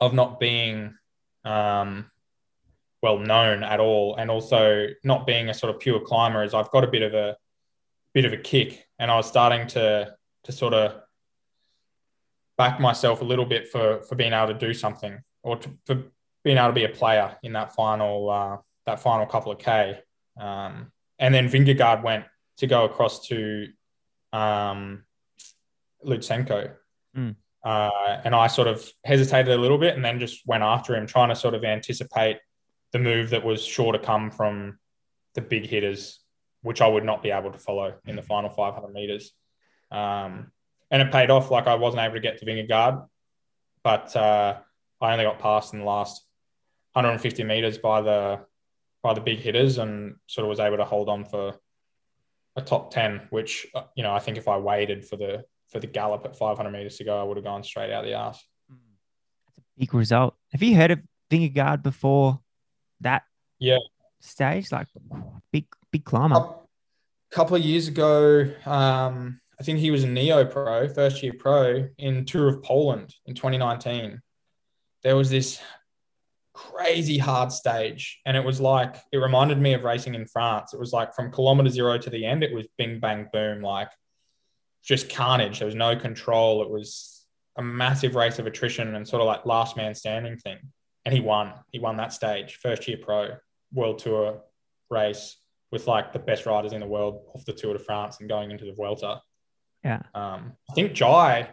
[0.00, 0.94] of not being
[1.44, 2.10] um,
[3.02, 6.70] well known at all, and also not being a sort of pure climber is I've
[6.70, 7.36] got a bit of a
[8.14, 11.00] bit of a kick, and I was starting to to sort of
[12.56, 16.02] back myself a little bit for for being able to do something or to, for
[16.44, 19.98] being able to be a player in that final uh, that final couple of k.
[20.40, 22.24] Um, and then Vingegaard went
[22.58, 23.68] to go across to
[24.32, 25.04] um,
[26.04, 26.72] Lutsenko.
[27.16, 27.36] Mm.
[27.64, 31.06] Uh, and I sort of hesitated a little bit and then just went after him,
[31.06, 32.38] trying to sort of anticipate
[32.92, 34.78] the move that was sure to come from
[35.34, 36.20] the big hitters,
[36.62, 39.32] which I would not be able to follow in the final 500 meters.
[39.90, 40.52] Um,
[40.90, 41.50] and it paid off.
[41.50, 43.06] Like I wasn't able to get to Vingegaard,
[43.82, 44.58] but uh,
[45.00, 46.24] I only got past in the last
[46.92, 48.40] 150 meters by the
[49.02, 51.54] by the big hitters, and sort of was able to hold on for
[52.56, 53.28] a top 10.
[53.30, 56.36] Which uh, you know I think if I waited for the for the gallop at
[56.36, 58.42] 500 meters to go, I would have gone straight out the ass.
[58.68, 60.34] That's a big result.
[60.52, 61.00] Have you heard of
[61.30, 62.40] Vingegaard before
[63.00, 63.22] that?
[63.58, 63.78] Yeah.
[64.20, 64.88] Stage like
[65.52, 66.36] big big climber.
[66.36, 71.34] A couple of years ago, um, I think he was a neo pro, first year
[71.38, 74.20] pro in Tour of Poland in 2019.
[75.02, 75.60] There was this
[76.58, 78.20] crazy hard stage.
[78.26, 80.74] And it was like, it reminded me of racing in France.
[80.74, 83.90] It was like from kilometer zero to the end, it was bing, bang, boom, like
[84.82, 85.58] just carnage.
[85.58, 86.62] There was no control.
[86.62, 87.24] It was
[87.56, 90.58] a massive race of attrition and sort of like last man standing thing.
[91.04, 91.52] And he won.
[91.72, 93.36] He won that stage, first year pro,
[93.72, 94.42] world tour
[94.90, 95.36] race
[95.70, 98.50] with like the best riders in the world off the Tour de France and going
[98.50, 99.20] into the Vuelta.
[99.84, 100.02] Yeah.
[100.14, 101.50] Um, I think Jai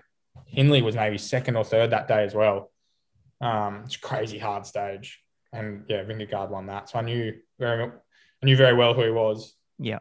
[0.47, 2.71] Hindley was maybe second or third that day as well.
[3.41, 6.89] Um, it's crazy hard stage, and yeah, Vingegaard won that.
[6.89, 9.55] So I knew very, I knew very well who he was.
[9.77, 9.99] Yeah.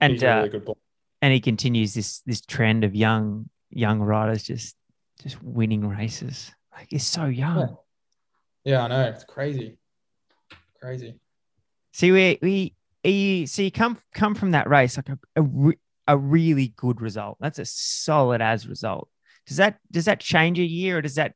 [0.00, 0.76] And uh, really
[1.26, 4.76] and he continues this this trend of young young riders just
[5.20, 6.52] just winning races.
[6.72, 7.76] Like he's so young.
[8.62, 9.02] Yeah, yeah I know.
[9.08, 9.76] It's crazy,
[10.80, 11.18] crazy.
[11.92, 15.72] See, we we you, so you come come from that race like a, a,
[16.06, 17.38] a really good result.
[17.40, 19.08] That's a solid as result.
[19.48, 21.34] Does that does that change a year or does that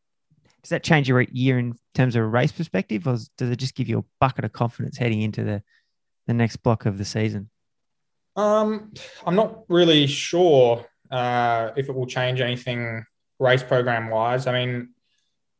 [0.62, 3.74] does that change your year in terms of a race perspective, or does it just
[3.74, 5.64] give you a bucket of confidence heading into the
[6.28, 7.50] the next block of the season?
[8.36, 8.92] Um,
[9.26, 13.04] I'm not really sure uh, if it will change anything
[13.38, 14.46] race program wise.
[14.46, 14.90] I mean,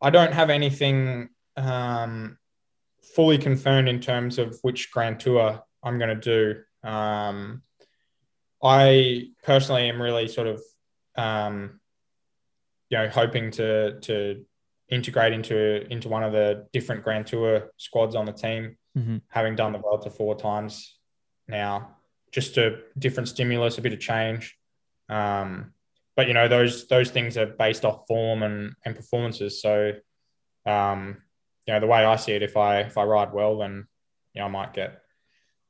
[0.01, 2.39] I don't have anything um,
[3.15, 6.89] fully confirmed in terms of which Grand Tour I'm going to do.
[6.89, 7.63] Um,
[8.63, 10.63] I personally am really sort of,
[11.17, 11.81] um,
[12.91, 14.45] you know, hoping to to
[14.89, 19.19] integrate into into one of the different Grand Tour squads on the team, mm-hmm.
[19.29, 20.99] having done the Vuelta four times
[21.49, 21.97] now,
[22.33, 24.57] just a different stimulus, a bit of change.
[25.09, 25.73] Um,
[26.17, 29.61] but you know, those those things are based off form and and performances.
[29.61, 29.93] So,
[30.67, 31.23] um,
[31.67, 33.87] you know, the way I see it, if I if I ride well, then
[34.35, 35.01] you know, I might get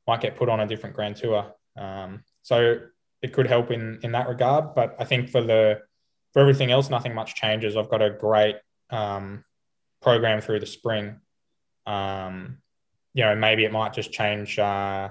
[0.07, 1.53] might get put on a different Grand Tour.
[1.77, 2.79] Um, so
[3.21, 4.75] it could help in in that regard.
[4.75, 5.81] But I think for the
[6.33, 7.75] for everything else, nothing much changes.
[7.75, 8.57] I've got a great
[8.89, 9.43] um,
[10.01, 11.19] program through the spring.
[11.85, 12.57] Um,
[13.13, 14.57] you know, maybe it might just change.
[14.57, 15.09] Uh,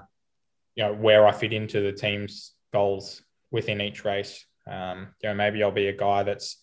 [0.75, 4.45] you know where I fit into the team's goals within each race.
[4.71, 6.63] Um, you know, maybe I'll be a guy that's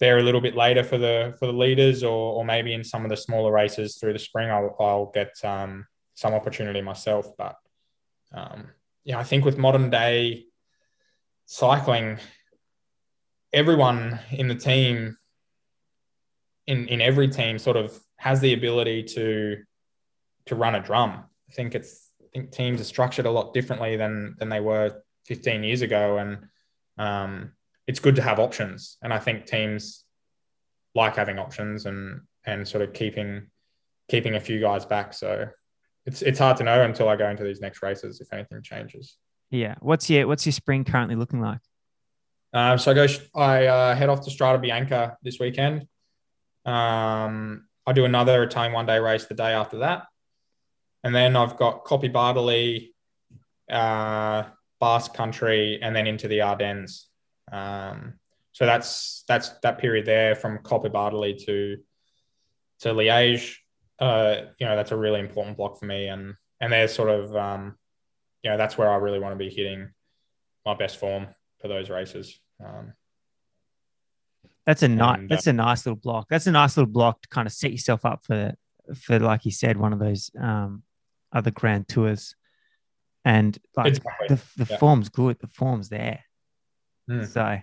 [0.00, 3.04] there a little bit later for the for the leaders, or or maybe in some
[3.04, 7.26] of the smaller races through the spring, I'll I'll get um, some opportunity myself.
[7.36, 7.56] But
[8.32, 8.68] um,
[9.04, 10.46] yeah, I think with modern day
[11.46, 12.18] cycling,
[13.52, 15.16] everyone in the team,
[16.66, 19.58] in in every team, sort of has the ability to
[20.46, 21.24] to run a drum.
[21.48, 25.62] I think it's think teams are structured a lot differently than than they were 15
[25.62, 26.38] years ago, and
[26.98, 27.52] um,
[27.86, 28.96] it's good to have options.
[29.02, 30.04] And I think teams
[30.94, 33.50] like having options and and sort of keeping
[34.08, 35.14] keeping a few guys back.
[35.14, 35.48] So
[36.06, 39.16] it's it's hard to know until I go into these next races if anything changes.
[39.50, 39.76] Yeah.
[39.80, 41.60] What's your what's your spring currently looking like?
[42.52, 43.06] Um, so I go.
[43.34, 45.86] I uh, head off to Strade Bianche this weekend.
[46.64, 50.06] Um, I do another Italian one day race the day after that,
[51.04, 52.92] and then I've got Coppi Bartali,
[53.70, 54.44] uh,
[54.80, 57.06] Basque Country, and then into the Ardennes.
[57.52, 58.14] Um,
[58.52, 61.76] so that's that's that period there from Coppi Bartali to
[62.80, 63.56] to Liège.
[64.00, 67.36] Uh, you know, that's a really important block for me, and and there's sort of
[67.36, 67.76] um,
[68.42, 69.90] you know that's where I really want to be hitting
[70.64, 71.28] my best form
[71.60, 72.40] for those races.
[72.64, 72.94] Um,
[74.64, 75.18] that's a nice.
[75.18, 76.28] Uh, that's a nice little block.
[76.30, 78.54] That's a nice little block to kind of set yourself up for
[78.94, 80.82] for like you said, one of those um,
[81.34, 82.34] other grand tours.
[83.24, 84.28] And like exactly.
[84.28, 84.78] the, the yeah.
[84.78, 85.38] form's good.
[85.40, 86.24] The form's there.
[87.10, 87.26] Mm.
[87.26, 87.58] So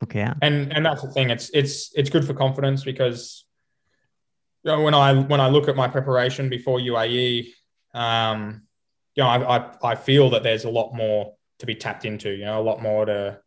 [0.00, 0.36] look out.
[0.42, 1.30] And and that's the thing.
[1.30, 3.46] It's it's it's good for confidence because
[4.64, 7.48] you know when I when I look at my preparation before UAE,
[7.94, 8.62] um,
[9.14, 12.30] you know, I, I, I feel that there's a lot more to be tapped into,
[12.30, 13.38] you know, a lot more to,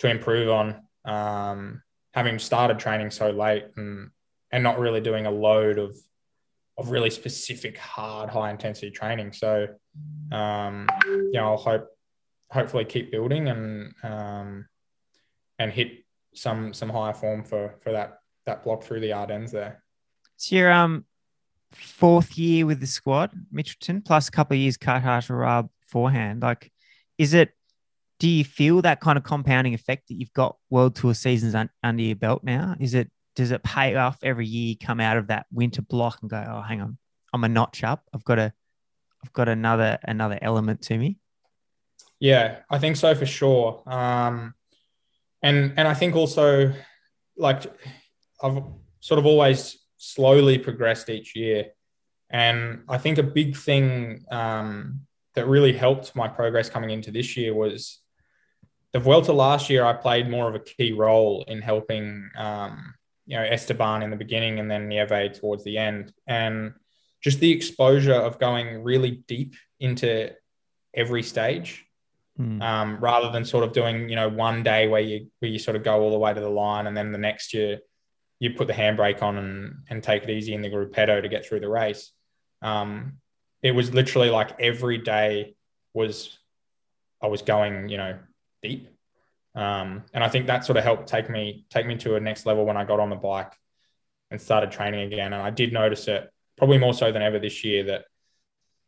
[0.00, 0.82] to improve on.
[1.04, 4.10] Um, having started training so late and,
[4.50, 5.96] and not really doing a load of,
[6.76, 9.32] of really specific, hard, high intensity training.
[9.32, 9.68] So,
[10.32, 11.86] um, you know, I'll hope,
[12.50, 14.66] hopefully keep building and, um,
[15.58, 19.82] and hit some, some higher form for, for that, that block through the Ardennes there.
[20.36, 21.04] So you're, um,
[21.72, 26.42] fourth year with the squad, Mitchelton, plus a couple of years Caja beforehand.
[26.42, 26.70] Like,
[27.18, 27.50] is it?
[28.20, 31.70] Do you feel that kind of compounding effect that you've got World Tour seasons un-
[31.82, 32.76] under your belt now?
[32.78, 33.10] Is it?
[33.36, 34.76] Does it pay off every year?
[34.80, 36.98] Come out of that winter block and go, "Oh, hang on,
[37.32, 38.04] I'm a notch up.
[38.12, 38.52] I've got a,
[39.24, 41.18] I've got another another element to me."
[42.20, 43.82] Yeah, I think so for sure.
[43.86, 44.54] Um,
[45.42, 46.72] and and I think also,
[47.36, 47.64] like,
[48.42, 48.62] I've
[49.00, 51.66] sort of always slowly progressed each year.
[52.30, 55.02] And I think a big thing um,
[55.34, 58.00] that really helped my progress coming into this year was
[58.92, 59.84] the Vuelta last year.
[59.84, 62.94] I played more of a key role in helping, um,
[63.26, 66.12] you know, Esteban in the beginning and then Nieve towards the end.
[66.26, 66.74] And
[67.22, 70.30] just the exposure of going really deep into
[70.94, 71.84] every stage
[72.38, 72.62] mm.
[72.62, 75.76] um, rather than sort of doing, you know, one day where you, where you sort
[75.76, 77.78] of go all the way to the line and then the next year
[78.40, 81.46] you put the handbrake on and, and take it easy in the gruppetto to get
[81.46, 82.12] through the race.
[82.60, 83.14] Um,
[83.62, 85.56] it was literally like every day
[85.94, 86.38] was
[87.22, 88.18] I was going, you know,
[88.62, 88.93] deep.
[89.54, 92.44] Um, and I think that sort of helped take me take me to a next
[92.46, 93.52] level when I got on the bike
[94.30, 95.32] and started training again.
[95.32, 98.06] And I did notice it probably more so than ever this year that,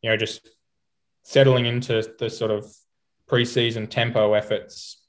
[0.03, 0.49] you know, just
[1.23, 2.67] settling into the sort of
[3.29, 5.03] preseason tempo efforts,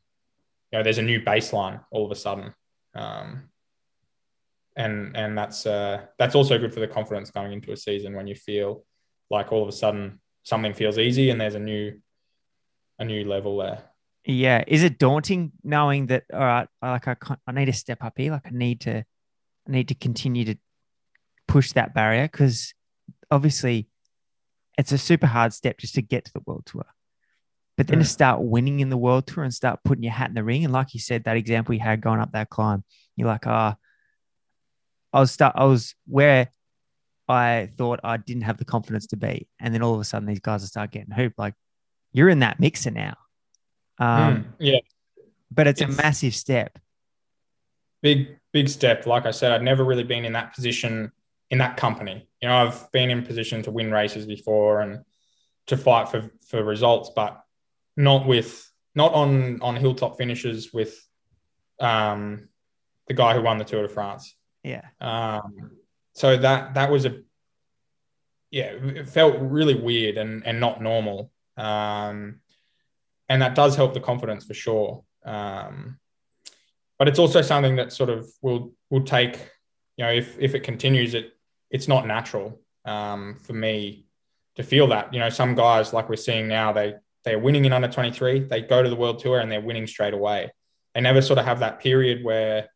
[0.72, 2.54] you know, there's a new baseline all of a sudden.
[2.94, 3.50] Um,
[4.76, 8.28] and and that's uh, that's also good for the confidence going into a season when
[8.28, 8.84] you feel
[9.30, 12.00] like all of a sudden something feels easy and there's a new
[13.00, 13.84] a new level there.
[14.30, 17.16] Yeah, is it daunting knowing that all right, like I
[17.48, 20.56] I need to step up here, like I need to I need to continue to
[21.48, 22.74] push that barrier because
[23.32, 23.88] obviously
[24.78, 26.86] it's a super hard step just to get to the world tour.
[27.78, 28.10] But then to Mm.
[28.10, 30.74] start winning in the world tour and start putting your hat in the ring, and
[30.74, 32.84] like you said, that example you had going up that climb,
[33.16, 33.78] you're like, ah,
[35.14, 36.50] I was start, I was where
[37.30, 40.28] I thought I didn't have the confidence to be, and then all of a sudden
[40.28, 41.40] these guys will start getting hooped.
[41.40, 41.54] Like
[42.12, 43.16] you're in that mixer now,
[44.00, 44.80] um, Mm, yeah,
[45.52, 46.78] but it's, It's- a massive step.
[48.02, 49.06] big big step.
[49.06, 51.12] Like I said, I'd never really been in that position
[51.50, 52.28] in that company.
[52.42, 55.04] You know, I've been in position to win races before and
[55.68, 57.42] to fight for for results, but
[57.96, 60.96] not with not on on hilltop finishes with
[61.80, 62.50] um
[63.08, 64.36] the guy who won the Tour de France.
[64.64, 65.72] Yeah, Um,
[66.14, 67.22] so that that was a
[68.52, 71.32] yeah, it felt really weird and and not normal.
[71.58, 72.42] Um,
[73.30, 75.04] and that does help the confidence for sure.
[75.26, 76.00] Um,
[76.98, 79.36] but it's also something that sort of will will take,
[79.98, 81.34] you know, if if it continues, it
[81.70, 84.06] it's not natural um, for me
[84.56, 85.14] to feel that.
[85.14, 88.62] You know, some guys like we're seeing now, they they're winning in under 23, they
[88.62, 90.50] go to the world tour and they're winning straight away.
[90.96, 92.70] They never sort of have that period where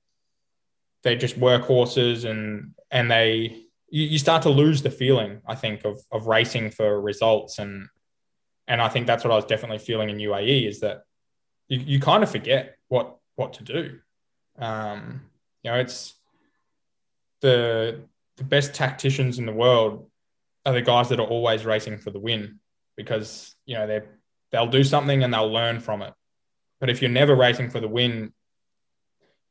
[1.03, 5.83] they're just work horses and and they you start to lose the feeling i think
[5.83, 7.87] of of racing for results and
[8.71, 11.03] and i think that's what i was definitely feeling in uae is that
[11.67, 13.99] you, you kind of forget what what to do
[14.59, 15.21] um
[15.63, 16.15] you know it's
[17.41, 18.01] the
[18.37, 20.09] the best tacticians in the world
[20.65, 22.59] are the guys that are always racing for the win
[22.95, 24.01] because you know they
[24.51, 26.13] they'll do something and they'll learn from it
[26.79, 28.33] but if you're never racing for the win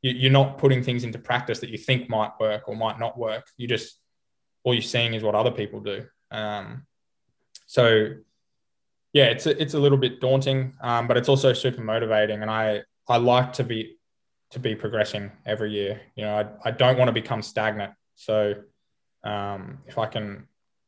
[0.01, 3.17] you- you're not putting things into practice that you think might work or might not
[3.17, 3.45] work.
[3.57, 3.99] You just
[4.63, 6.07] all you're seeing is what other people do.
[6.31, 6.87] Um,
[7.67, 8.15] so
[9.13, 12.49] yeah, it's a, it's a little bit daunting, um, but it's also super motivating, and
[12.51, 13.97] I I like to be
[14.51, 16.01] to be progressing every year.
[16.15, 17.93] You know, I, I don't want to become stagnant.
[18.15, 18.55] So
[19.23, 20.47] um, if I can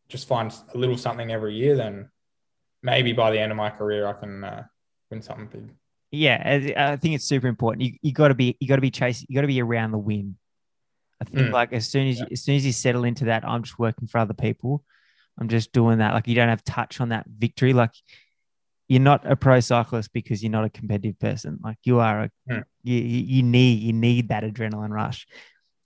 [0.10, 2.10] just find a little something every year, then
[2.82, 4.64] maybe by the end of my career I can uh,
[5.10, 5.70] win something big.
[6.12, 6.42] yeah.
[6.78, 7.84] I think it's super important.
[7.84, 9.28] You you got to be you got to be chasing.
[9.30, 10.36] You got to be around the win.
[11.22, 11.52] I think Mm.
[11.54, 14.08] like as soon as you, as soon as you settle into that, I'm just working
[14.08, 14.84] for other people.
[15.40, 16.14] I'm just doing that.
[16.14, 17.74] Like you don't have touch on that victory.
[17.74, 17.92] Like
[18.88, 21.60] you're not a pro cyclist because you're not a competitive person.
[21.64, 22.64] Like you are a Mm.
[22.84, 25.26] you, you you need you need that adrenaline rush.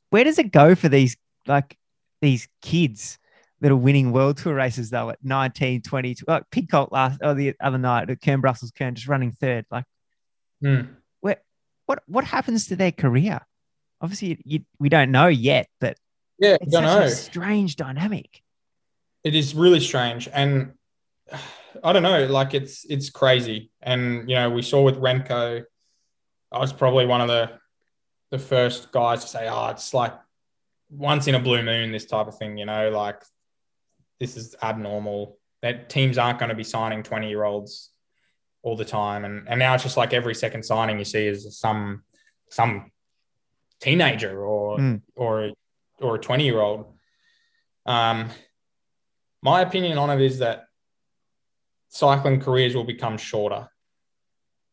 [0.10, 1.78] Where does it go for these like
[2.22, 3.20] these kids
[3.62, 7.56] that are winning world tour races though at 19, 20, like Pidcock last or the
[7.60, 9.66] other night at Kuurne-Brussels-Kuurne just running third.
[9.72, 9.86] Like
[10.64, 10.90] Mm.
[11.22, 13.40] what what happens to their career?
[14.02, 15.98] Obviously, you, we don't know yet, but
[16.40, 17.00] Yeah, it's such know.
[17.04, 18.42] a strange dynamic.
[19.28, 20.24] It is really strange.
[20.32, 20.74] And
[21.84, 23.70] i don't know like it's it's crazy.
[23.82, 25.64] And you know we saw with remco
[26.52, 27.44] i was probably one of the
[28.32, 30.14] the first guys to say oh it's like
[30.90, 33.22] once in a blue moon this type of thing you know like
[34.20, 35.38] this is abnormal.
[35.62, 37.92] That teams aren't going to be signing 20 year olds
[38.64, 39.26] all the time.
[39.26, 42.04] And and now it's just like every second signing you see is some
[42.50, 42.92] some
[43.80, 45.02] teenager or Mm.
[45.16, 45.52] or
[46.00, 46.86] or a 20 year old
[47.86, 48.30] um
[49.42, 50.66] my opinion on it is that
[51.90, 53.68] cycling careers will become shorter.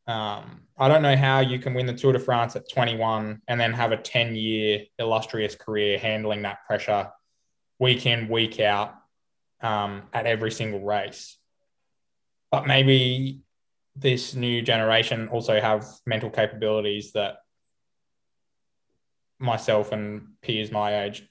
[0.07, 3.61] Um, I don't know how you can win the Tour de France at 21 and
[3.61, 7.11] then have a 10 year illustrious career handling that pressure
[7.79, 8.95] week in, week out
[9.61, 11.39] um, at every single race.
[12.51, 13.41] But maybe
[13.97, 17.37] this new generation also have mental capabilities that
[19.39, 21.27] myself and peers my age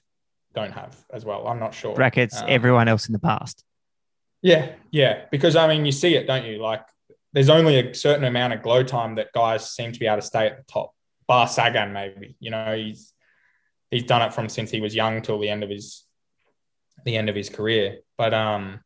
[0.54, 1.46] don't have as well.
[1.46, 1.94] I'm not sure.
[1.94, 3.64] Brackets, Um, everyone else in the past.
[4.42, 5.24] yeah, yeah.
[5.30, 6.58] Because I mean, you see it, don't you?
[6.62, 6.82] Like,
[7.32, 10.22] there's only a certain amount of glow time that guys seem to be able to
[10.22, 10.92] stay at the top.
[11.26, 12.36] Bar Sagan, maybe.
[12.40, 13.12] You know, he's
[13.90, 16.04] he's done it from since he was young till the end of his
[17.04, 17.98] the end of his career.
[18.16, 18.80] But um,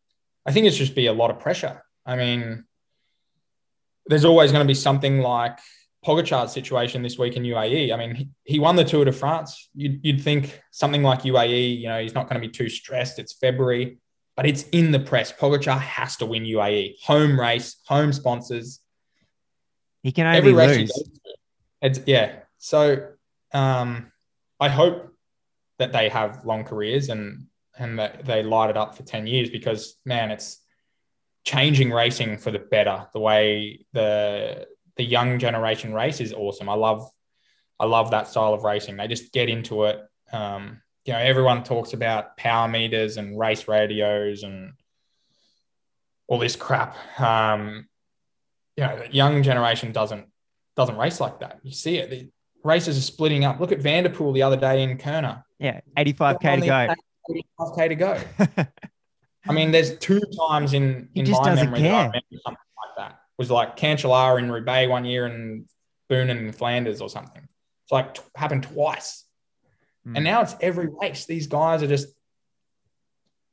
[0.46, 1.82] I think it's just be a lot of pressure.
[2.06, 2.64] I mean,
[4.06, 5.58] there's always going to be something like
[6.04, 7.92] Pogacar's situation this week in UAE.
[7.92, 9.68] I mean, he, won the Tour de France.
[9.74, 13.18] You'd, you'd think something like UAE, you know, he's not going to be too stressed.
[13.18, 13.98] It's February
[14.38, 15.32] but it's in the press.
[15.32, 17.02] Pogacar has to win UAE.
[17.06, 18.78] Home race, home sponsors.
[20.04, 20.92] He can only Every race lose.
[20.92, 21.04] to.
[21.82, 22.36] It's yeah.
[22.58, 23.08] So
[23.52, 24.12] um,
[24.60, 25.12] I hope
[25.80, 27.46] that they have long careers and
[27.76, 30.60] and that they light it up for 10 years because man, it's
[31.44, 33.08] changing racing for the better.
[33.12, 34.68] The way the
[34.98, 36.68] the young generation race is awesome.
[36.68, 37.08] I love
[37.80, 38.96] I love that style of racing.
[38.96, 40.00] They just get into it.
[40.32, 44.72] Um, you know, everyone talks about power meters and race radios and
[46.26, 46.96] all this crap.
[47.18, 47.88] Um,
[48.76, 50.26] you know, the young generation doesn't
[50.76, 51.60] doesn't race like that.
[51.62, 52.10] You see it.
[52.10, 52.30] The
[52.64, 53.60] races are splitting up.
[53.60, 55.42] Look at Van der Poel the other day in Kuurne.
[55.58, 56.80] Yeah, 85k to go.
[56.80, 56.98] attack,
[57.58, 58.20] 45k to go.
[59.48, 62.96] I mean, there's two times in He in my memory that I remember something like
[62.96, 63.12] that.
[63.12, 65.66] It was like Cancellara in Roubaix one year and
[66.10, 67.42] Boonen in Flanders or something.
[67.84, 69.24] It's like t- happened twice.
[70.06, 70.16] Mm.
[70.16, 71.24] And now it's every race.
[71.24, 72.08] These guys are just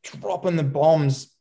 [0.03, 1.35] dropping the bombs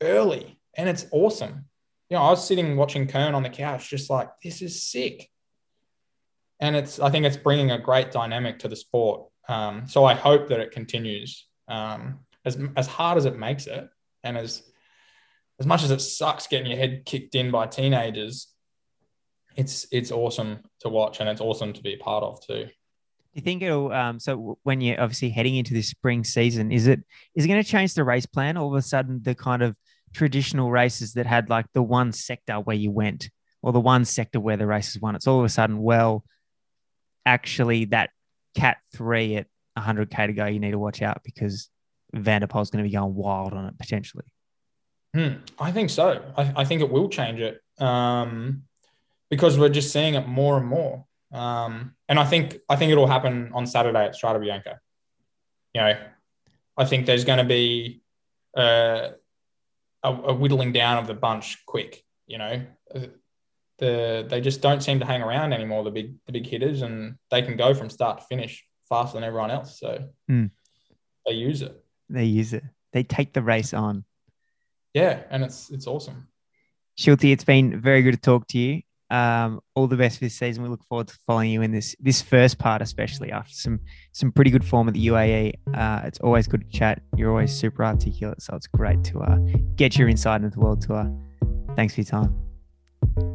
[0.00, 1.66] early, and it's awesome.
[2.08, 5.28] You know, I was sitting watching Kuurne on the couch, just like this is sick.
[6.58, 9.28] And it's, I think it's bringing a great dynamic to the sport.
[9.48, 11.46] Um, so I hope that it continues.
[11.68, 13.88] Um, as as hard as it makes it,
[14.24, 14.62] and as
[15.60, 18.48] as much as it sucks getting your head kicked in by teenagers,
[19.56, 22.64] it's it's awesome to watch, and it's awesome to be a part of too.
[22.64, 26.86] Do you think it'll um so when you're obviously heading into this spring season, is
[26.86, 27.00] it
[27.34, 28.56] is it going to change the race plan?
[28.56, 29.76] All of a sudden, the kind of
[30.14, 33.28] traditional races that had like the one sector where you went,
[33.62, 36.24] or the one sector where the race races won, it's all of a sudden, well,
[37.26, 38.10] actually that
[38.54, 39.46] cat three at
[39.78, 41.68] 100k to go, you need to watch out because
[42.14, 44.24] Van der Poel's going to be going wild on it potentially.
[45.14, 46.22] Hmm, I think so.
[46.36, 48.62] I, I think it will change it um,
[49.28, 51.04] because we're just seeing it more and more.
[51.32, 54.76] Um, and I think I think it'll happen on Saturday at Strade Bianche.
[55.74, 55.98] You know,
[56.76, 58.02] I think there's going to be
[58.56, 59.10] uh,
[60.02, 62.02] a, a whittling down of the bunch quick.
[62.26, 62.62] You know,
[63.78, 65.84] the they just don't seem to hang around anymore.
[65.84, 69.24] The big the big hitters, and they can go from start to finish faster than
[69.24, 69.78] everyone else.
[69.78, 70.46] So Hmm.
[71.26, 71.76] they use it.
[72.08, 72.64] They use it.
[72.92, 74.04] They take the race on.
[74.94, 76.28] Yeah, and it's it's awesome.
[76.98, 78.82] Shilty, it's been very good to talk to you.
[79.10, 80.62] Um, all the best for this season.
[80.62, 83.80] We look forward to following you in this this first part, especially after some
[84.12, 85.54] some pretty good form at the UAE.
[85.74, 87.02] Uh, it's always good to chat.
[87.16, 89.38] You're always super articulate, so it's great to uh,
[89.76, 91.10] get your insight into the world tour.
[91.76, 92.36] Thanks for your time.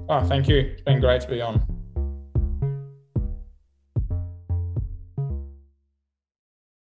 [0.08, 0.58] Oh, thank you.
[0.58, 1.85] It's been great to be on.